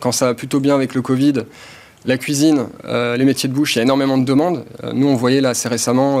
[0.00, 1.42] Quand ça va plutôt bien avec le Covid,
[2.06, 4.64] la cuisine, euh, les métiers de bouche, il y a énormément de demandes.
[4.84, 6.18] Euh, nous, on voyait là assez récemment,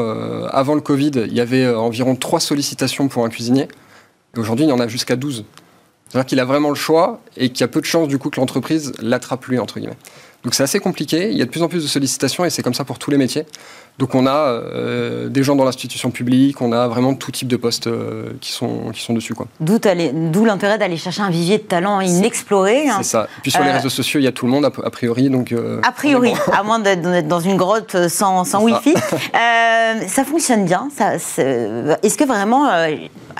[0.50, 3.68] avant le Covid, il y avait environ 3 sollicitations pour un cuisinier.
[4.36, 5.44] Aujourd'hui, il y en a jusqu'à 12.
[6.08, 8.30] C'est-à-dire qu'il a vraiment le choix et qu'il y a peu de chances du coup
[8.30, 9.96] que l'entreprise l'attrape lui, entre guillemets.
[10.44, 12.62] Donc c'est assez compliqué, il y a de plus en plus de sollicitations et c'est
[12.62, 13.46] comme ça pour tous les métiers.
[13.98, 17.56] Donc on a euh, des gens dans l'institution publique, on a vraiment tout type de
[17.56, 19.34] postes euh, qui, sont, qui sont dessus.
[19.60, 22.88] D'où l'intérêt d'aller chercher un vivier de talents inexploré.
[22.88, 22.96] Hein.
[22.98, 23.28] C'est ça.
[23.42, 25.30] puis sur les euh, réseaux sociaux, il y a tout le monde a, priori.
[25.30, 28.94] Donc, a priori, à moins d'être dans une grotte sans, sans Wi-Fi.
[29.32, 30.88] ça fonctionne bien.
[30.98, 32.68] Est-ce que vraiment,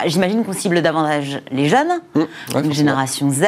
[0.07, 3.43] j'imagine qu'on cible davantage les jeunes, mmh, génération Z.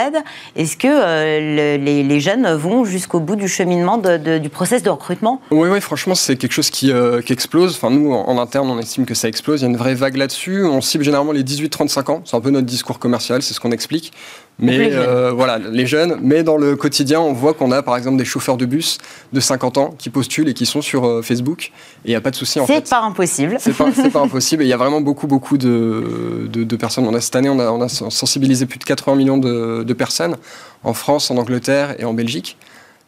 [0.57, 5.41] Est-ce que les, les, jeunes vont jusqu'au bout du cheminement du process de recrutement?
[5.51, 7.77] Oui, oui, franchement, c'est quelque chose qui euh, qui explose.
[7.77, 9.61] Enfin, nous, en, interne, on estime que ça explose.
[9.61, 10.65] Il y a une vraie vague là-dessus.
[10.65, 12.23] On cible généralement les 18-35 ans.
[12.25, 14.13] C'est un peu notre discours commercial, c'est ce qu'on explique.
[14.61, 16.19] Mais euh, voilà, les jeunes.
[16.21, 18.99] Mais dans le quotidien, on voit qu'on a par exemple des chauffeurs de bus
[19.33, 21.71] de 50 ans qui postulent et qui sont sur euh, Facebook.
[22.05, 22.85] Et il n'y a pas de souci en fait.
[22.85, 23.57] C'est pas impossible.
[23.61, 24.63] C'est pas, pas impossible.
[24.65, 27.07] Et il y a vraiment beaucoup, beaucoup de, de, personnes.
[27.07, 29.93] On a, cette année, on a, on a sensibilisé plus de 80 millions de, de
[29.93, 30.37] personnes
[30.83, 32.57] en France, en Angleterre et en Belgique.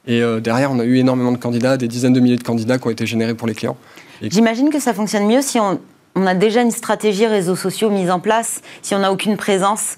[0.06, 2.78] Et euh, derrière, on a eu énormément de candidats, des dizaines de milliers de candidats
[2.78, 3.76] qui ont été générés pour les clients.
[4.22, 5.78] J'imagine que ça fonctionne mieux si on,
[6.26, 9.96] a déjà une stratégie réseaux sociaux mise en place, si on n'a aucune présence.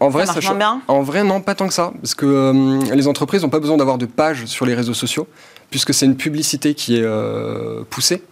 [0.00, 1.92] En vrai, ça marche bien en vrai, non, pas tant que ça.
[2.00, 5.26] Parce que euh, les entreprises n'ont pas besoin d'avoir de pages sur les réseaux sociaux,
[5.70, 8.22] puisque c'est une publicité qui est euh, poussée.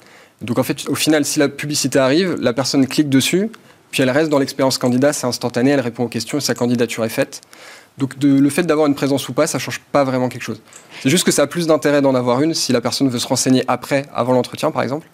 [0.43, 3.49] Donc en fait, au final, si la publicité arrive, la personne clique dessus,
[3.91, 7.05] puis elle reste dans l'expérience candidat, c'est instantané, elle répond aux questions et sa candidature
[7.05, 7.43] est faite.
[7.99, 10.61] Donc le fait d'avoir une présence ou pas, ça change pas vraiment quelque chose.
[11.03, 13.27] C'est juste que ça a plus d'intérêt d'en avoir une si la personne veut se
[13.27, 15.07] renseigner après, avant l'entretien par exemple.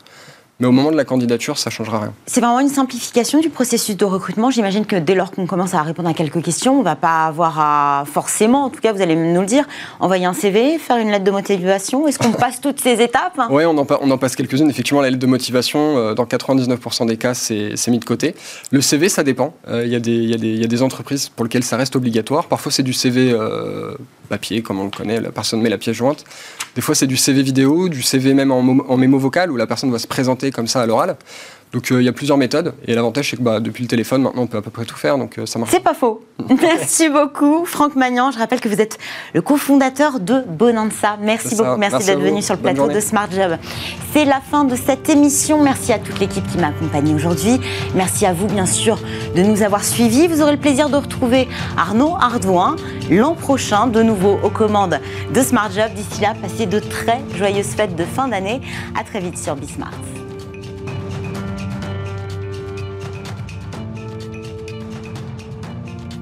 [0.60, 2.12] Mais au moment de la candidature, ça ne changera rien.
[2.26, 4.50] C'est vraiment une simplification du processus de recrutement.
[4.50, 7.26] J'imagine que dès lors qu'on commence à répondre à quelques questions, on ne va pas
[7.26, 9.66] avoir à forcément, en tout cas vous allez nous le dire,
[10.00, 12.08] envoyer un CV, faire une lettre de motivation.
[12.08, 14.68] Est-ce qu'on passe toutes ces étapes Oui, on, on, en passe quelques-unes.
[14.68, 18.34] Effectivement, la lettre de motivation, euh, dans 99% des cas, c'est mis de côté.
[18.72, 19.54] Le CV, ça dépend.
[19.68, 22.46] Euh, il y, y, a des entreprises pour lesquelles ça reste obligatoire.
[22.46, 23.94] Parfois, c'est du CV euh,
[24.28, 26.24] papier, comme on le connaît, la personne met la pièce jointe.
[26.74, 29.90] Des fois, c'est du CV vidéo, du CV même en, mémo vocal, où la personne
[29.90, 31.16] va se présenter comme ça à l'oral.
[31.72, 34.22] Donc euh, il y a plusieurs méthodes et l'avantage c'est que bah, depuis le téléphone
[34.22, 35.70] maintenant on peut à peu près tout faire donc euh, ça marche.
[35.70, 36.24] C'est pas faux.
[36.62, 38.30] merci beaucoup Franck Magnan.
[38.30, 38.98] Je rappelle que vous êtes
[39.34, 41.18] le cofondateur de Bonanza.
[41.20, 43.58] Merci beaucoup, merci, d'être venu sur le plateau de Smart Job.
[44.12, 45.62] C'est la fin de cette émission.
[45.62, 47.60] Merci à toute l'équipe qui m'a accompagné aujourd'hui.
[47.94, 48.98] Merci à vous bien sûr
[49.36, 50.26] de nous avoir suivis.
[50.26, 52.76] Vous aurez le plaisir de retrouver Arnaud Ardouin
[53.10, 55.00] l'an prochain de nouveau aux commandes
[55.34, 55.90] de Smart Job.
[55.94, 58.60] D'ici là, passez de très joyeuses fêtes de fin d'année.
[58.98, 59.92] À très vite sur Bismart.